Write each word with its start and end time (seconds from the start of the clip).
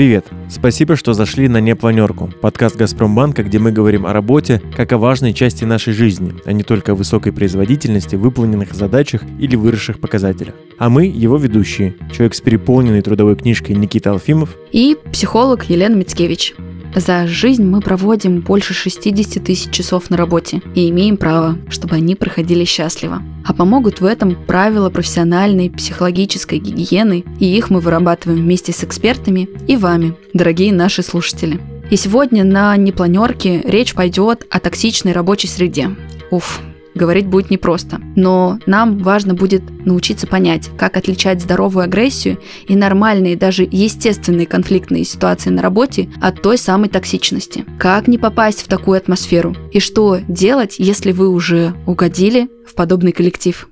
Привет! 0.00 0.24
Спасибо, 0.48 0.96
что 0.96 1.12
зашли 1.12 1.46
на 1.46 1.60
«Непланерку»– 1.60 2.30
подкаст 2.40 2.74
«Газпромбанка», 2.74 3.42
где 3.42 3.58
мы 3.58 3.70
говорим 3.70 4.06
о 4.06 4.14
работе 4.14 4.62
как 4.74 4.92
о 4.92 4.96
важной 4.96 5.34
части 5.34 5.64
нашей 5.64 5.92
жизни, 5.92 6.32
а 6.46 6.52
не 6.52 6.62
только 6.62 6.92
о 6.92 6.94
высокой 6.94 7.34
производительности, 7.34 8.16
выполненных 8.16 8.72
задачах 8.72 9.20
или 9.38 9.56
выросших 9.56 10.00
показателях. 10.00 10.54
А 10.78 10.88
мы– 10.88 11.04
его 11.14 11.36
ведущие, 11.36 11.96
человек 12.10 12.34
с 12.34 12.40
переполненной 12.40 13.02
трудовой 13.02 13.36
книжкой 13.36 13.76
Никита 13.76 14.12
Алфимов 14.12 14.56
и 14.72 14.96
психолог 15.12 15.68
Елена 15.68 15.96
Мицкевич. 15.96 16.54
За 16.94 17.26
жизнь 17.26 17.64
мы 17.64 17.80
проводим 17.80 18.40
больше 18.40 18.74
60 18.74 19.44
тысяч 19.44 19.70
часов 19.70 20.10
на 20.10 20.16
работе 20.16 20.60
и 20.74 20.90
имеем 20.90 21.16
право, 21.16 21.56
чтобы 21.68 21.96
они 21.96 22.16
проходили 22.16 22.64
счастливо. 22.64 23.22
А 23.44 23.54
помогут 23.54 24.00
в 24.00 24.04
этом 24.04 24.34
правила 24.34 24.90
профессиональной 24.90 25.70
психологической 25.70 26.58
гигиены, 26.58 27.24
и 27.38 27.46
их 27.46 27.70
мы 27.70 27.80
вырабатываем 27.80 28.40
вместе 28.42 28.72
с 28.72 28.82
экспертами 28.82 29.48
и 29.68 29.76
вами, 29.76 30.14
дорогие 30.34 30.72
наши 30.72 31.02
слушатели. 31.02 31.60
И 31.90 31.96
сегодня 31.96 32.44
на 32.44 32.76
непланерке 32.76 33.62
речь 33.62 33.94
пойдет 33.94 34.46
о 34.50 34.60
токсичной 34.60 35.12
рабочей 35.12 35.48
среде. 35.48 35.90
Уф, 36.30 36.60
говорить 37.00 37.26
будет 37.26 37.50
непросто. 37.50 37.98
Но 38.14 38.58
нам 38.66 38.98
важно 38.98 39.32
будет 39.32 39.62
научиться 39.86 40.26
понять, 40.26 40.68
как 40.76 40.98
отличать 40.98 41.40
здоровую 41.40 41.84
агрессию 41.84 42.38
и 42.68 42.76
нормальные, 42.76 43.36
даже 43.36 43.66
естественные 43.70 44.46
конфликтные 44.46 45.04
ситуации 45.04 45.48
на 45.48 45.62
работе 45.62 46.10
от 46.20 46.42
той 46.42 46.58
самой 46.58 46.90
токсичности. 46.90 47.64
Как 47.78 48.06
не 48.06 48.18
попасть 48.18 48.62
в 48.62 48.68
такую 48.68 48.98
атмосферу? 48.98 49.56
И 49.72 49.80
что 49.80 50.18
делать, 50.28 50.74
если 50.78 51.12
вы 51.12 51.30
уже 51.30 51.74
угодили 51.86 52.50
в 52.66 52.74
подобный 52.74 53.12
коллектив? 53.12 53.66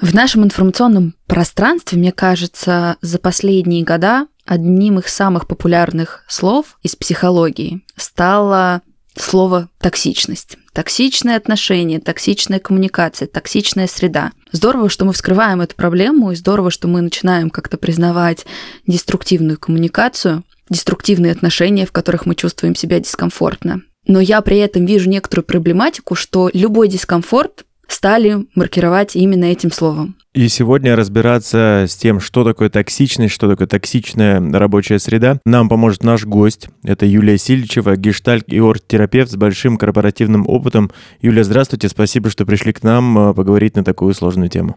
В 0.00 0.12
нашем 0.14 0.42
информационном 0.44 1.14
пространстве, 1.28 1.98
мне 1.98 2.10
кажется, 2.10 2.96
за 3.00 3.18
последние 3.18 3.84
года 3.84 4.26
одним 4.44 4.98
из 4.98 5.06
самых 5.06 5.46
популярных 5.46 6.24
слов 6.28 6.78
из 6.82 6.96
психологии 6.96 7.84
стало 7.96 8.82
слово 9.20 9.68
токсичность. 9.78 10.56
Токсичные 10.72 11.36
отношения, 11.36 12.00
токсичная 12.00 12.60
коммуникация, 12.60 13.26
токсичная 13.26 13.86
среда. 13.86 14.32
Здорово, 14.52 14.88
что 14.88 15.04
мы 15.04 15.12
вскрываем 15.12 15.60
эту 15.60 15.74
проблему, 15.74 16.32
и 16.32 16.36
здорово, 16.36 16.70
что 16.70 16.88
мы 16.88 17.00
начинаем 17.00 17.50
как-то 17.50 17.76
признавать 17.76 18.46
деструктивную 18.86 19.58
коммуникацию, 19.58 20.44
деструктивные 20.70 21.32
отношения, 21.32 21.86
в 21.86 21.92
которых 21.92 22.26
мы 22.26 22.34
чувствуем 22.34 22.74
себя 22.74 23.00
дискомфортно. 23.00 23.82
Но 24.06 24.20
я 24.20 24.40
при 24.40 24.58
этом 24.58 24.86
вижу 24.86 25.08
некоторую 25.08 25.44
проблематику, 25.44 26.14
что 26.14 26.50
любой 26.52 26.88
дискомфорт 26.88 27.64
стали 27.88 28.46
маркировать 28.54 29.16
именно 29.16 29.46
этим 29.46 29.72
словом. 29.72 30.16
И 30.34 30.46
сегодня 30.48 30.94
разбираться 30.94 31.86
с 31.88 31.96
тем, 31.96 32.20
что 32.20 32.44
такое 32.44 32.68
токсичность, 32.68 33.34
что 33.34 33.48
такое 33.48 33.66
токсичная 33.66 34.40
рабочая 34.52 35.00
среда, 35.00 35.40
нам 35.44 35.68
поможет 35.68 36.04
наш 36.04 36.24
гость. 36.24 36.68
Это 36.84 37.06
Юлия 37.06 37.38
Сильчева, 37.38 37.96
гештальт 37.96 38.44
и 38.52 38.60
оргтерапевт 38.60 39.32
с 39.32 39.36
большим 39.36 39.76
корпоративным 39.76 40.46
опытом. 40.46 40.92
Юлия, 41.20 41.42
здравствуйте, 41.42 41.88
спасибо, 41.88 42.30
что 42.30 42.46
пришли 42.46 42.72
к 42.72 42.82
нам 42.82 43.18
э, 43.18 43.34
поговорить 43.34 43.74
на 43.74 43.82
такую 43.82 44.14
сложную 44.14 44.48
тему. 44.48 44.76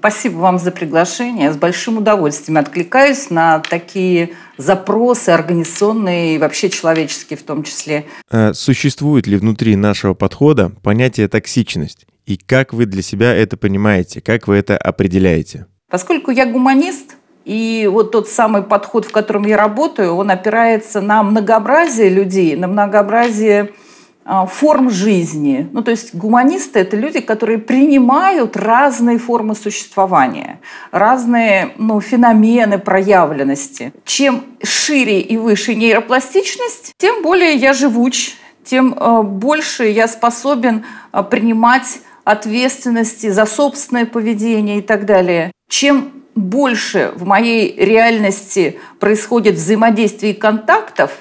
Спасибо 0.00 0.38
вам 0.38 0.58
за 0.58 0.72
приглашение. 0.72 1.52
С 1.52 1.56
большим 1.56 1.98
удовольствием 1.98 2.58
откликаюсь 2.58 3.30
на 3.30 3.60
такие 3.60 4.30
запросы 4.56 5.30
организационные 5.30 6.34
и 6.34 6.38
вообще 6.38 6.68
человеческие 6.70 7.36
в 7.36 7.44
том 7.44 7.62
числе. 7.62 8.04
Э, 8.32 8.52
существует 8.52 9.28
ли 9.28 9.36
внутри 9.36 9.76
нашего 9.76 10.14
подхода 10.14 10.72
понятие 10.82 11.28
токсичность? 11.28 12.04
И 12.30 12.36
как 12.36 12.72
вы 12.72 12.86
для 12.86 13.02
себя 13.02 13.34
это 13.34 13.56
понимаете? 13.56 14.20
Как 14.20 14.46
вы 14.46 14.54
это 14.54 14.78
определяете? 14.78 15.66
Поскольку 15.90 16.30
я 16.30 16.46
гуманист, 16.46 17.16
и 17.44 17.88
вот 17.90 18.12
тот 18.12 18.28
самый 18.28 18.62
подход, 18.62 19.04
в 19.04 19.10
котором 19.10 19.44
я 19.46 19.56
работаю, 19.56 20.14
он 20.14 20.30
опирается 20.30 21.00
на 21.00 21.24
многообразие 21.24 22.08
людей, 22.08 22.54
на 22.54 22.68
многообразие 22.68 23.72
а, 24.24 24.46
форм 24.46 24.90
жизни. 24.90 25.68
Ну, 25.72 25.82
то 25.82 25.90
есть 25.90 26.14
гуманисты– 26.14 26.78
это 26.80 26.96
люди, 26.96 27.18
которые 27.18 27.58
принимают 27.58 28.56
разные 28.56 29.18
формы 29.18 29.56
существования, 29.56 30.60
разные 30.92 31.72
ну, 31.78 32.00
феномены 32.00 32.78
проявленности. 32.78 33.92
Чем 34.04 34.44
шире 34.62 35.20
и 35.20 35.36
выше 35.36 35.74
нейропластичность, 35.74 36.92
тем 36.96 37.24
более 37.24 37.54
я 37.54 37.72
живуч, 37.72 38.34
тем 38.62 38.94
а, 38.96 39.24
больше 39.24 39.86
я 39.86 40.06
способен 40.06 40.84
а, 41.10 41.24
принимать 41.24 42.02
ответственности 42.24 43.30
за 43.30 43.46
собственное 43.46 44.06
поведение 44.06 44.78
и 44.78 44.82
так 44.82 45.06
далее. 45.06 45.52
Чем 45.68 46.12
больше 46.34 47.12
в 47.14 47.26
моей 47.26 47.74
реальности 47.76 48.78
происходит 48.98 49.54
взаимодействий 49.54 50.30
и 50.30 50.34
контактов, 50.34 51.12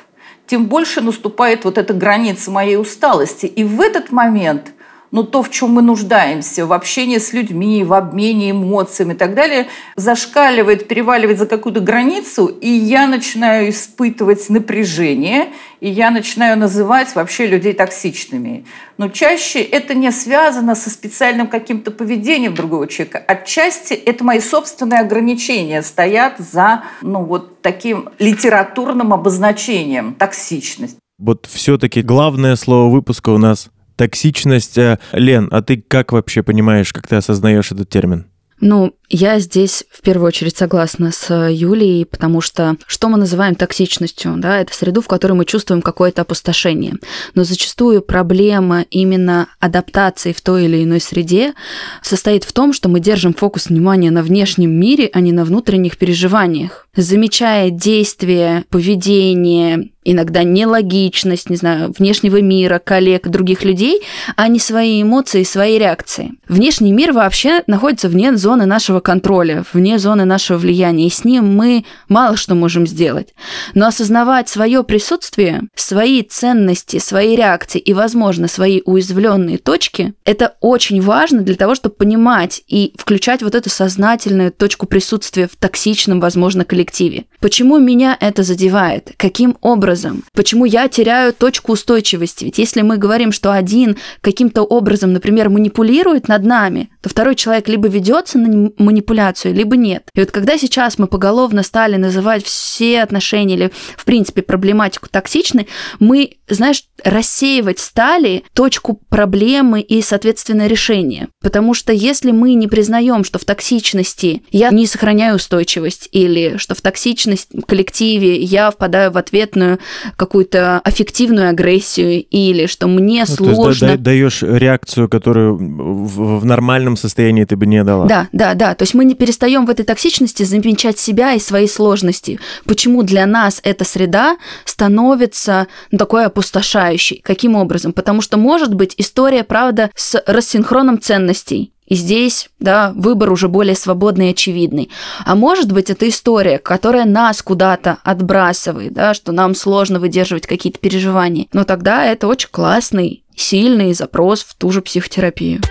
тем 0.45 0.65
больше 0.65 1.01
наступает 1.01 1.65
вот 1.65 1.77
эта 1.77 1.93
граница 1.93 2.51
моей 2.51 2.77
усталости. 2.77 3.45
И 3.45 3.63
в 3.63 3.81
этот 3.81 4.11
момент– 4.11 4.73
но 5.11 5.23
то, 5.23 5.41
в 5.41 5.49
чем 5.49 5.71
мы 5.71 5.81
нуждаемся, 5.81 6.65
в 6.65 6.73
общении 6.73 7.17
с 7.17 7.33
людьми, 7.33 7.83
в 7.83 7.93
обмене 7.93 8.51
эмоциями 8.51 9.13
и 9.13 9.15
так 9.15 9.33
далее, 9.35 9.67
зашкаливает, 9.95 10.87
переваливает 10.87 11.39
за 11.39 11.45
какую-то 11.45 11.79
границу, 11.79 12.47
и 12.47 12.69
я 12.69 13.07
начинаю 13.07 13.69
испытывать 13.69 14.49
напряжение, 14.49 15.49
и 15.79 15.89
я 15.89 16.11
начинаю 16.11 16.57
называть 16.57 17.15
вообще 17.15 17.47
людей 17.47 17.73
токсичными. 17.73 18.65
Но 18.97 19.09
чаще 19.09 19.61
это 19.61 19.93
не 19.93 20.11
связано 20.11 20.75
со 20.75 20.89
специальным 20.89 21.47
каким-то 21.47 21.91
поведением 21.91 22.53
другого 22.53 22.87
человека. 22.87 23.17
Отчасти 23.17 23.93
это 23.93 24.23
мои 24.23 24.39
собственные 24.39 24.99
ограничения 24.99 25.81
стоят 25.81 26.35
за 26.37 26.83
ну, 27.01 27.23
вот 27.23 27.61
таким 27.61 28.09
литературным 28.19 29.13
обозначением 29.13 30.13
токсичность. 30.13 30.97
Вот 31.17 31.47
все-таки 31.51 32.01
главное 32.01 32.55
слово 32.55 32.89
выпуска 32.89 33.29
у 33.29 33.37
нас 33.37 33.69
Токсичность. 33.99 34.77
Э, 34.77 34.97
Лен, 35.11 35.49
а 35.51 35.61
ты 35.61 35.83
как 35.85 36.13
вообще 36.13 36.41
понимаешь, 36.41 36.93
как 36.93 37.05
ты 37.05 37.17
осознаешь 37.17 37.73
этот 37.73 37.89
термин? 37.89 38.27
Ну, 38.61 38.93
я 39.09 39.39
здесь 39.39 39.83
в 39.91 40.01
первую 40.01 40.27
очередь 40.27 40.55
согласна 40.55 41.11
с 41.11 41.49
Юлией, 41.49 42.05
потому 42.05 42.39
что 42.39 42.77
что 42.87 43.09
мы 43.09 43.17
называем 43.17 43.55
токсичностью? 43.55 44.35
Да, 44.37 44.59
это 44.59 44.73
среду, 44.73 45.01
в 45.01 45.07
которой 45.07 45.33
мы 45.33 45.43
чувствуем 45.43 45.81
какое-то 45.81 46.21
опустошение. 46.21 46.95
Но 47.35 47.43
зачастую 47.43 48.01
проблема 48.01 48.85
именно 48.89 49.47
адаптации 49.59 50.31
в 50.31 50.39
той 50.39 50.65
или 50.65 50.83
иной 50.83 51.01
среде 51.01 51.53
состоит 52.01 52.45
в 52.45 52.53
том, 52.53 52.71
что 52.71 52.87
мы 52.87 53.01
держим 53.01 53.33
фокус 53.33 53.67
внимания 53.67 54.11
на 54.11 54.23
внешнем 54.23 54.71
мире, 54.71 55.09
а 55.11 55.19
не 55.19 55.33
на 55.33 55.43
внутренних 55.43 55.97
переживаниях. 55.97 56.87
Замечая 56.95 57.69
действия, 57.69 58.63
поведение, 58.69 59.89
иногда 60.03 60.43
нелогичность, 60.43 61.49
не 61.49 61.55
знаю, 61.55 61.93
внешнего 61.97 62.41
мира, 62.41 62.79
коллег, 62.83 63.27
других 63.27 63.63
людей, 63.63 64.01
а 64.35 64.47
не 64.47 64.59
свои 64.59 65.01
эмоции, 65.01 65.43
свои 65.43 65.77
реакции. 65.77 66.31
Внешний 66.47 66.91
мир 66.91 67.11
вообще 67.11 67.63
находится 67.67 68.07
вне 68.07 68.35
зоны 68.35 68.65
нашего 68.65 69.01
контроля, 69.01 69.65
вне 69.73 69.99
зоны 69.99 70.25
нашего 70.25 70.57
влияния, 70.57 71.07
и 71.07 71.09
с 71.09 71.25
ним 71.25 71.55
мы 71.55 71.85
мало 72.07 72.37
что 72.37 72.55
можем 72.55 72.87
сделать. 72.87 73.33
Но 73.73 73.87
осознавать 73.87 74.47
свое 74.47 74.83
присутствие, 74.83 75.63
свои 75.75 76.23
ценности, 76.23 76.99
свои 76.99 77.35
реакции 77.35 77.79
и, 77.79 77.93
возможно, 77.93 78.47
свои 78.47 78.81
уязвленные 78.85 79.57
точки, 79.57 80.13
это 80.23 80.55
очень 80.61 81.01
важно 81.01 81.41
для 81.41 81.55
того, 81.55 81.75
чтобы 81.75 81.95
понимать 81.95 82.61
и 82.67 82.93
включать 82.97 83.43
вот 83.43 83.55
эту 83.55 83.69
сознательную 83.69 84.51
точку 84.51 84.85
присутствия 84.85 85.47
в 85.47 85.55
токсичном, 85.57 86.19
возможно, 86.19 86.63
коллективе. 86.63 87.25
Почему 87.39 87.79
меня 87.79 88.17
это 88.19 88.43
задевает? 88.43 89.11
Каким 89.17 89.57
образом? 89.61 89.88
Почему 90.33 90.65
я 90.65 90.87
теряю 90.87 91.33
точку 91.33 91.73
устойчивости? 91.73 92.45
Ведь 92.45 92.57
если 92.57 92.81
мы 92.81 92.97
говорим, 92.97 93.31
что 93.31 93.51
один 93.51 93.97
каким-то 94.21 94.63
образом, 94.63 95.13
например, 95.13 95.49
манипулирует 95.49 96.27
над 96.27 96.43
нами, 96.43 96.89
то 97.01 97.09
второй 97.09 97.35
человек 97.35 97.67
либо 97.67 97.87
ведется 97.87 98.37
на 98.37 98.71
манипуляцию, 98.77 99.53
либо 99.53 99.75
нет. 99.75 100.03
И 100.13 100.19
вот 100.19 100.31
когда 100.31 100.57
сейчас 100.57 100.97
мы 100.97 101.07
поголовно 101.07 101.63
стали 101.63 101.95
называть 101.95 102.45
все 102.45 103.01
отношения 103.01 103.55
или, 103.55 103.71
в 103.97 104.05
принципе, 104.05 104.41
проблематику 104.41 105.07
токсичной, 105.09 105.67
мы, 105.99 106.37
знаешь, 106.47 106.83
рассеивать 107.03 107.79
стали 107.79 108.43
точку 108.53 109.01
проблемы 109.09 109.81
и, 109.81 110.01
соответственно, 110.01 110.67
решение. 110.67 111.29
Потому 111.41 111.73
что 111.73 111.93
если 111.93 112.31
мы 112.31 112.53
не 112.53 112.67
признаем, 112.67 113.23
что 113.23 113.39
в 113.39 113.45
токсичности 113.45 114.43
я 114.51 114.69
не 114.69 114.85
сохраняю 114.85 115.35
устойчивость, 115.35 116.09
или 116.11 116.57
что 116.57 116.75
в 116.75 116.81
токсичность 116.81 117.49
в 117.53 117.61
коллективе 117.61 118.41
я 118.41 118.71
впадаю 118.71 119.11
в 119.11 119.17
ответную 119.17 119.78
какую-то 120.15 120.79
аффективную 120.79 121.49
агрессию, 121.49 122.23
или 122.23 122.65
что 122.65 122.87
мне 122.87 123.25
ну, 123.27 123.35
сложно... 123.35 123.63
То 123.63 123.69
есть 123.69 123.81
да, 123.81 123.97
даешь 123.97 124.41
реакцию, 124.43 125.09
которую 125.09 125.55
в, 125.55 126.39
в 126.39 126.45
нормальном 126.45 126.97
состоянии 126.97 127.43
ты 127.43 127.55
бы 127.55 127.65
не 127.65 127.83
дала. 127.83 128.05
Да, 128.05 128.27
да, 128.31 128.53
да. 128.53 128.75
То 128.75 128.83
есть 128.83 128.93
мы 128.93 129.05
не 129.05 129.15
перестаем 129.15 129.65
в 129.65 129.69
этой 129.69 129.85
токсичности 129.85 130.43
замечать 130.43 130.99
себя 130.99 131.33
и 131.33 131.39
свои 131.39 131.67
сложности. 131.67 132.39
Почему 132.65 133.03
для 133.03 133.25
нас 133.25 133.59
эта 133.63 133.85
среда 133.85 134.37
становится 134.65 135.67
ну, 135.91 135.97
такой 135.97 136.25
опустошающей? 136.25 137.21
Каким 137.23 137.55
образом? 137.55 137.93
Потому 137.93 138.21
что 138.21 138.37
может 138.37 138.73
быть 138.73 138.93
история, 138.97 139.43
правда, 139.43 139.89
с 139.95 140.21
рассинхроном 140.25 141.01
ценностей 141.01 141.73
и 141.89 141.95
здесь, 141.95 142.49
да, 142.59 142.93
выбор 142.95 143.31
уже 143.31 143.49
более 143.49 143.75
свободный 143.75 144.27
и 144.27 144.31
очевидный. 144.31 144.89
А 145.25 145.35
может 145.35 145.71
быть, 145.71 145.89
это 145.89 146.07
история, 146.07 146.59
которая 146.59 147.05
нас 147.05 147.41
куда-то 147.41 147.97
отбрасывает, 148.03 148.93
да, 148.93 149.13
что 149.13 149.31
нам 149.31 149.55
сложно 149.55 149.99
выдерживать 149.99 150.47
какие-то 150.47 150.79
переживания. 150.79 151.47
Но 151.51 151.63
тогда 151.63 152.05
это 152.05 152.27
очень 152.27 152.49
классный, 152.51 153.23
сильный 153.35 153.93
запрос 153.93 154.43
в 154.43 154.55
ту 154.55 154.69
же 154.71 154.81
психотерапию. 154.81 155.61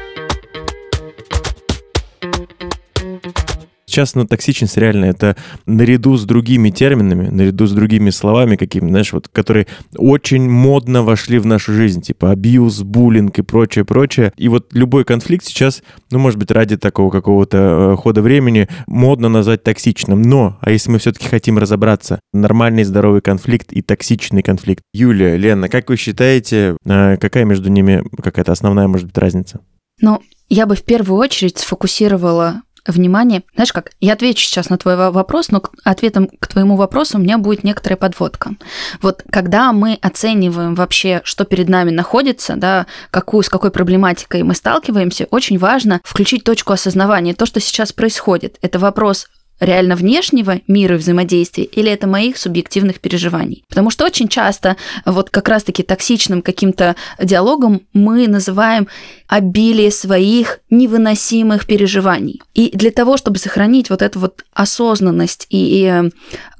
Сейчас, 3.99 4.15
ну, 4.15 4.25
токсичность 4.25 4.77
реально 4.77 5.07
это 5.07 5.35
наряду 5.67 6.17
с 6.17 6.25
другими 6.25 6.71
терминами, 6.71 7.31
наряду 7.31 7.67
с 7.67 7.73
другими 7.73 8.11
словами 8.11 8.55
какими, 8.55 8.91
знаешь, 8.91 9.13
вот, 9.13 9.27
которые 9.27 9.67
очень 9.97 10.49
модно 10.49 11.03
вошли 11.03 11.41
в 11.41 11.47
нашу 11.47 11.73
жизнь, 11.73 12.01
типа 12.01 12.31
абьюз, 12.31 12.83
буллинг 12.83 13.41
и 13.41 13.43
прочее, 13.43 13.85
прочее. 13.85 14.33
И 14.37 14.47
вот 14.47 14.73
любой 14.73 15.05
конфликт 15.05 15.45
сейчас, 15.45 15.83
ну, 16.13 16.21
может 16.21 16.39
быть, 16.39 16.53
ради 16.53 16.77
такого 16.77 17.11
какого-то 17.11 17.57
э, 17.59 17.97
хода 17.97 18.23
времени 18.23 18.69
модно 18.87 19.29
назвать 19.29 19.65
токсичным. 19.65 20.23
Но, 20.23 20.59
а 20.61 20.71
если 20.71 20.93
мы 20.93 21.01
все-таки 21.01 21.27
хотим 21.27 21.59
разобраться, 21.59 22.21
нормальный 22.33 22.85
здоровый 22.85 23.21
конфликт 23.21 23.73
и 23.73 23.83
токсичный 23.83 24.45
конфликт. 24.45 24.85
Юлия, 24.95 25.37
Лена, 25.37 25.69
как 25.69 25.91
вы 25.91 25.97
считаете, 25.97 26.77
э, 26.87 27.17
какая 27.17 27.45
между 27.45 27.69
ними 27.69 28.05
какая-то 28.23 28.53
основная, 28.53 28.87
может 28.87 29.09
быть, 29.09 29.19
разница? 29.19 29.59
Ну, 30.01 30.23
я 30.49 30.67
бы 30.67 30.77
в 30.77 30.83
первую 30.83 31.19
очередь 31.19 31.59
сфокусировала 31.59 32.63
внимание. 32.87 33.43
Знаешь 33.55 33.73
как, 33.73 33.93
я 34.01 34.15
отвечу 34.15 34.45
сейчас 34.45 34.71
на 34.71 34.79
твой 34.79 34.97
вопрос, 34.97 35.51
но 35.51 35.63
ответом 35.85 36.29
к 36.39 36.47
твоему 36.47 36.77
вопросу 36.77 37.19
у 37.19 37.21
меня 37.21 37.39
будет 37.39 37.65
некоторая 37.65 37.97
подводка. 37.97 38.53
Вот 39.03 39.23
когда 39.31 39.73
мы 39.73 39.99
оцениваем 40.01 40.75
вообще, 40.75 41.21
что 41.25 41.45
перед 41.45 41.69
нами 41.69 41.91
находится, 41.91 42.57
да, 42.57 42.87
какую, 43.11 43.43
с 43.43 43.49
какой 43.49 43.71
проблематикой 43.71 44.43
мы 44.43 44.55
сталкиваемся, 44.55 45.27
очень 45.31 45.59
важно 45.59 46.01
включить 46.05 46.45
точку 46.45 46.73
осознавания. 46.73 47.35
То, 47.35 47.47
что 47.47 47.61
сейчас 47.61 47.93
происходит, 47.93 48.59
это 48.63 48.79
вопрос 48.79 49.29
реально 49.61 49.97
внешнего 49.97 50.61
мира 50.67 50.97
взаимодействия 50.97 51.65
или 51.65 51.91
это 51.91 52.07
моих 52.07 52.37
субъективных 52.37 53.01
переживаний. 53.01 53.65
Потому 53.69 53.91
что 53.91 54.05
очень 54.05 54.29
часто 54.29 54.77
вот 55.05 55.31
как 55.31 55.49
раз-таки 55.49 55.83
токсичным 55.83 56.43
каким-то 56.43 56.97
диалогом 57.23 57.83
мы 57.93 58.29
называем 58.29 58.89
обилие 59.27 59.91
своих 59.91 60.61
невыносимых 60.71 61.67
переживаний. 61.67 62.41
И 62.55 62.71
для 62.73 62.91
того, 62.91 63.17
чтобы 63.17 63.39
сохранить 63.39 63.91
вот 63.91 64.03
эту 64.03 64.21
вот 64.21 64.45
осознанность 64.53 65.47
и, 65.51 65.87
и 65.87 66.11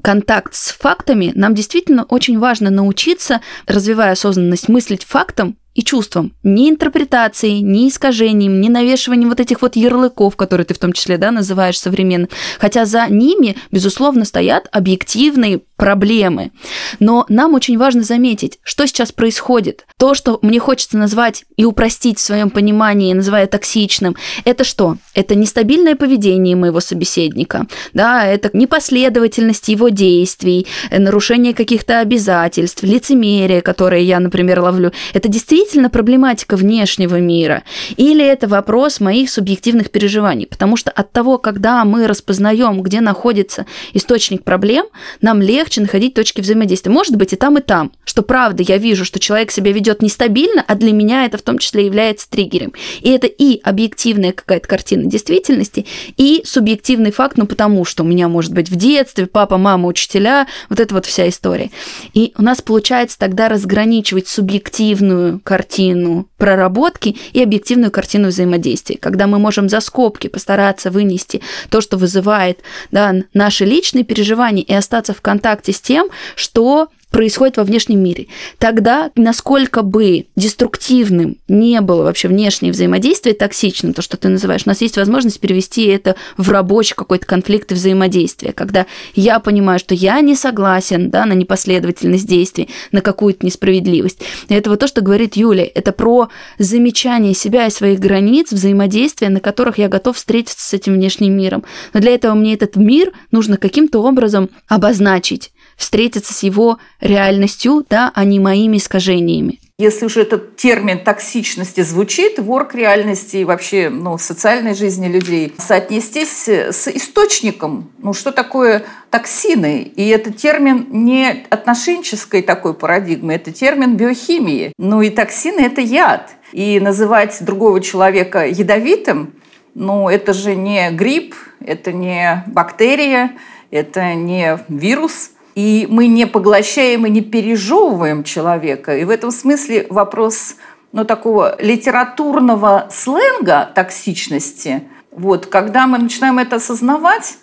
контакт 0.03 0.55
с 0.55 0.71
фактами, 0.71 1.33
нам 1.35 1.55
действительно 1.55 2.05
очень 2.05 2.39
важно 2.39 2.71
научиться, 2.71 3.41
развивая 3.67 4.13
осознанность, 4.13 4.69
мыслить 4.69 5.05
фактом 5.05 5.57
и 5.79 5.85
чувством. 5.85 6.33
Ни 6.43 6.69
интерпретацией, 6.71 7.61
ни 7.61 7.89
искажением, 7.89 8.61
ни 8.61 8.69
навешиванием 8.69 9.29
вот 9.29 9.39
этих 9.39 9.63
вот 9.63 9.77
ярлыков, 9.77 10.35
которые 10.35 10.65
ты 10.65 10.75
в 10.75 10.79
том 10.79 10.93
числе 10.93 11.19
да, 11.19 11.31
называешь 11.31 11.79
современными. 11.79 12.31
Хотя 12.59 12.85
за 12.85 13.07
ними, 13.09 13.57
безусловно, 13.71 14.25
стоят 14.25 14.67
объективные 14.73 15.61
проблемы. 15.77 16.51
Но 16.99 17.25
нам 17.29 17.55
очень 17.55 17.79
важно 17.79 18.03
заметить, 18.03 18.59
что 18.65 18.89
сейчас 18.89 19.13
происходит. 19.13 19.87
То, 19.97 20.15
что 20.15 20.41
мне 20.43 20.59
хочется 20.59 20.99
назвать 20.99 21.45
и 21.57 21.65
упростить 21.65 22.19
в 22.19 22.23
своем 22.23 22.51
понимании, 22.51 23.15
называя 23.15 23.47
токсичным, 23.47 24.17
это 24.45 24.65
что? 24.65 24.97
Это 25.15 25.37
нестабильное 25.37 25.95
поведение 25.95 26.57
моего 26.57 26.81
собеседника, 26.81 27.69
да, 27.93 28.27
это 28.27 28.51
непоследовательность 28.53 29.69
его 29.69 29.89
действий, 29.89 30.67
нарушение 30.91 31.55
каких-то 31.55 32.01
обязательств, 32.01 32.83
лицемерие, 32.83 33.63
которое 33.63 34.03
я, 34.03 34.19
например, 34.19 34.59
ловлю. 34.61 34.91
Это 35.15 35.29
действительно 35.29 35.68
действительно 35.69 35.91
проблематика 35.91 36.57
внешнего 36.57 37.21
мира, 37.21 37.63
или 37.99 38.25
это 38.25 38.49
вопрос 38.49 39.01
моих 39.01 39.29
субъективных 39.29 39.91
переживаний. 39.91 40.47
Потому 40.47 40.77
что 40.77 40.91
от 40.91 41.13
того, 41.13 41.37
когда 41.37 41.85
мы 41.85 42.07
распознаем, 42.07 42.81
где 42.81 43.03
находится 43.03 43.67
источник 43.93 44.45
проблем, 44.45 44.87
нам 45.21 45.43
легче 45.43 45.83
находить 45.83 46.15
точки 46.15 46.41
взаимодействия. 46.41 46.91
Может 46.91 47.17
быть, 47.17 47.35
и 47.35 47.37
там, 47.37 47.59
и 47.59 47.61
там. 47.61 47.93
Что 48.07 48.23
правда, 48.23 48.63
я 48.63 48.79
вижу, 48.79 49.05
что 49.05 49.19
человек 49.19 49.51
себя 49.51 49.71
ведет 49.73 50.01
нестабильно, 50.01 50.65
а 50.67 50.75
для 50.75 50.93
меня 50.93 51.27
это 51.27 51.37
в 51.37 51.43
том 51.43 51.59
числе 51.59 51.85
является 51.85 52.31
триггером. 52.31 52.73
И 53.03 53.11
это 53.11 53.27
и 53.27 53.61
объективная 53.63 54.33
какая-то 54.33 54.67
картина 54.67 55.05
действительности, 55.05 55.85
и 56.17 56.41
субъективный 56.47 57.13
факт, 57.13 57.37
ну 57.37 57.47
потому 57.47 57.85
что 57.85 58.05
у 58.05 58.07
меня, 58.07 58.29
может 58.29 58.55
быть, 58.55 58.71
в 58.71 58.77
детстве 58.77 59.27
папа, 59.27 59.59
мама, 59.59 59.87
учителя, 59.87 60.47
вот 60.71 60.81
это 60.81 60.95
вот 60.95 61.05
вся 61.05 61.29
история. 61.29 61.71
И 62.15 62.33
у 62.39 62.43
нас 62.43 62.63
получается 62.63 63.19
тогда 63.19 63.51
разграничивать 63.51 64.29
субъективную 64.29 65.41
картину 65.41 65.58
картину 65.59 66.29
проработки 66.37 67.17
и 67.33 67.43
объективную 67.43 67.91
картину 67.91 68.29
взаимодействия, 68.29 68.97
когда 68.97 69.27
мы 69.27 69.41
можем 69.41 69.69
за 69.69 69.81
скобки 69.81 70.29
постараться 70.29 70.91
вынести 70.93 71.41
то, 71.69 71.81
что 71.81 71.97
вызывает 71.97 72.61
да, 72.93 73.15
наши 73.35 73.65
личные 73.65 74.05
переживания 74.05 74.63
и 74.63 74.73
остаться 74.73 75.15
в 75.15 75.21
контакте 75.21 75.73
с 75.73 75.81
тем, 75.81 76.11
что 76.37 76.89
происходит 77.11 77.57
во 77.57 77.65
внешнем 77.65 78.03
мире. 78.03 78.27
Тогда, 78.59 79.11
насколько 79.17 79.83
бы 79.83 80.27
деструктивным 80.37 81.37
не 81.49 81.81
было 81.81 82.03
вообще 82.03 82.29
внешнее 82.29 82.73
взаимодействие, 82.73 83.35
токсичным, 83.35 83.95
то, 83.95 84.03
что 84.03 84.17
ты 84.17 84.29
называешь, 84.29 84.63
у 84.67 84.69
нас 84.69 84.81
есть 84.81 84.97
возможность 84.97 85.41
перевести 85.41 85.87
это 85.87 86.17
в 86.37 86.51
рабочий 86.51 86.95
какой-то 86.95 87.27
конфликт 87.27 87.73
и 87.73 87.75
взаимодействие, 87.75 88.53
когда 88.53 88.87
я 89.15 89.41
понимаю, 89.41 89.79
что 89.79 89.95
я 89.95 90.21
не 90.21 90.35
согласен 90.35 91.11
да, 91.11 91.25
на 91.25 91.33
непоследовательность 91.33 92.27
действий, 92.27 92.69
на 92.93 93.01
какую-то 93.01 93.45
несправедливость. 93.45 94.21
И 94.49 94.55
это 94.55 94.71
вот 94.71 94.81
то, 94.81 94.87
что 94.87 95.01
говорит 95.01 95.37
Юля, 95.37 95.67
это 95.75 95.93
про 95.93 96.29
замечание 96.59 97.35
себя 97.35 97.67
и 97.67 97.71
своих 97.71 98.01
границ, 98.01 98.53
взаимодействия, 98.53 99.31
на 99.31 99.41
которых 99.41 99.79
я 99.79 99.89
готов 99.89 100.17
встретиться 100.17 100.69
с 100.69 100.75
этим 100.75 100.95
внешним 100.95 101.37
миром. 101.37 101.65
Но 101.95 102.01
для 102.01 102.15
этого 102.15 102.35
мне 102.35 102.55
этот 102.55 102.77
мир 102.77 103.13
нужно 103.31 103.57
каким-то 103.57 104.03
образом 104.03 104.51
обозначить 104.69 105.53
встретиться 105.79 106.35
с 106.35 106.43
его 106.43 106.79
реальностью, 107.01 107.87
да, 107.89 108.13
а 108.15 108.25
не 108.25 108.41
моими 108.41 108.77
искажениями. 108.77 109.61
Если 109.79 110.07
уже 110.07 110.23
этот 110.23 110.57
термин 110.57 110.99
токсичности 110.99 111.83
звучит, 111.83 112.41
ворк 112.41 112.75
реальности 112.75 113.37
и 113.37 113.45
вообще 113.45 113.89
ну, 113.91 114.19
социальной 114.19 114.75
жизни 114.75 115.07
людей, 115.07 115.55
соотнестись 115.57 116.49
с 116.49 116.89
источником. 116.89 117.93
Ну, 117.99 118.13
что 118.13 118.33
такое 118.33 118.85
токсины? 119.11 119.83
И 119.83 120.09
это 120.09 120.33
термин 120.33 120.89
не 120.91 121.47
отношенческой 121.49 122.43
такой 122.43 122.75
парадигмы, 122.75 123.35
это 123.35 123.53
термин 123.53 123.97
биохимии. 123.97 124.73
Ну 124.79 125.01
и 125.01 125.11
токсины– 125.11 125.61
это 125.67 125.81
яд. 125.81 126.31
И 126.51 126.81
называть 126.81 127.37
другого 127.41 127.81
человека 127.81 128.49
ядовитым, 128.49 129.35
ну, 129.75 130.09
это 130.09 130.33
же 130.33 130.57
не 130.57 130.91
грипп, 130.91 131.37
это 131.61 131.93
не 131.93 132.43
бактерия, 132.49 133.37
это 133.71 134.15
не 134.15 134.59
вирус– 134.69 135.31
и 135.59 135.89
мы 135.91 136.07
не 136.07 136.25
поглощаем 136.25 137.05
и 137.05 137.11
не 137.11 137.21
пережевываем 137.21 138.23
человека. 138.23 138.97
И 138.97 139.03
в 139.03 139.11
этом 139.11 139.33
смысле 139.33 139.89
вопрос 139.91 140.55
ну, 140.93 141.05
такого 141.05 141.61
литературного 141.61 142.87
сленга 142.93 143.69
токсичности, 143.75 144.85
вот, 145.11 145.47
когда 145.47 145.89
мы 145.89 145.99
начинаем 145.99 146.39
это 146.39 146.57
осознавать, 146.57 147.39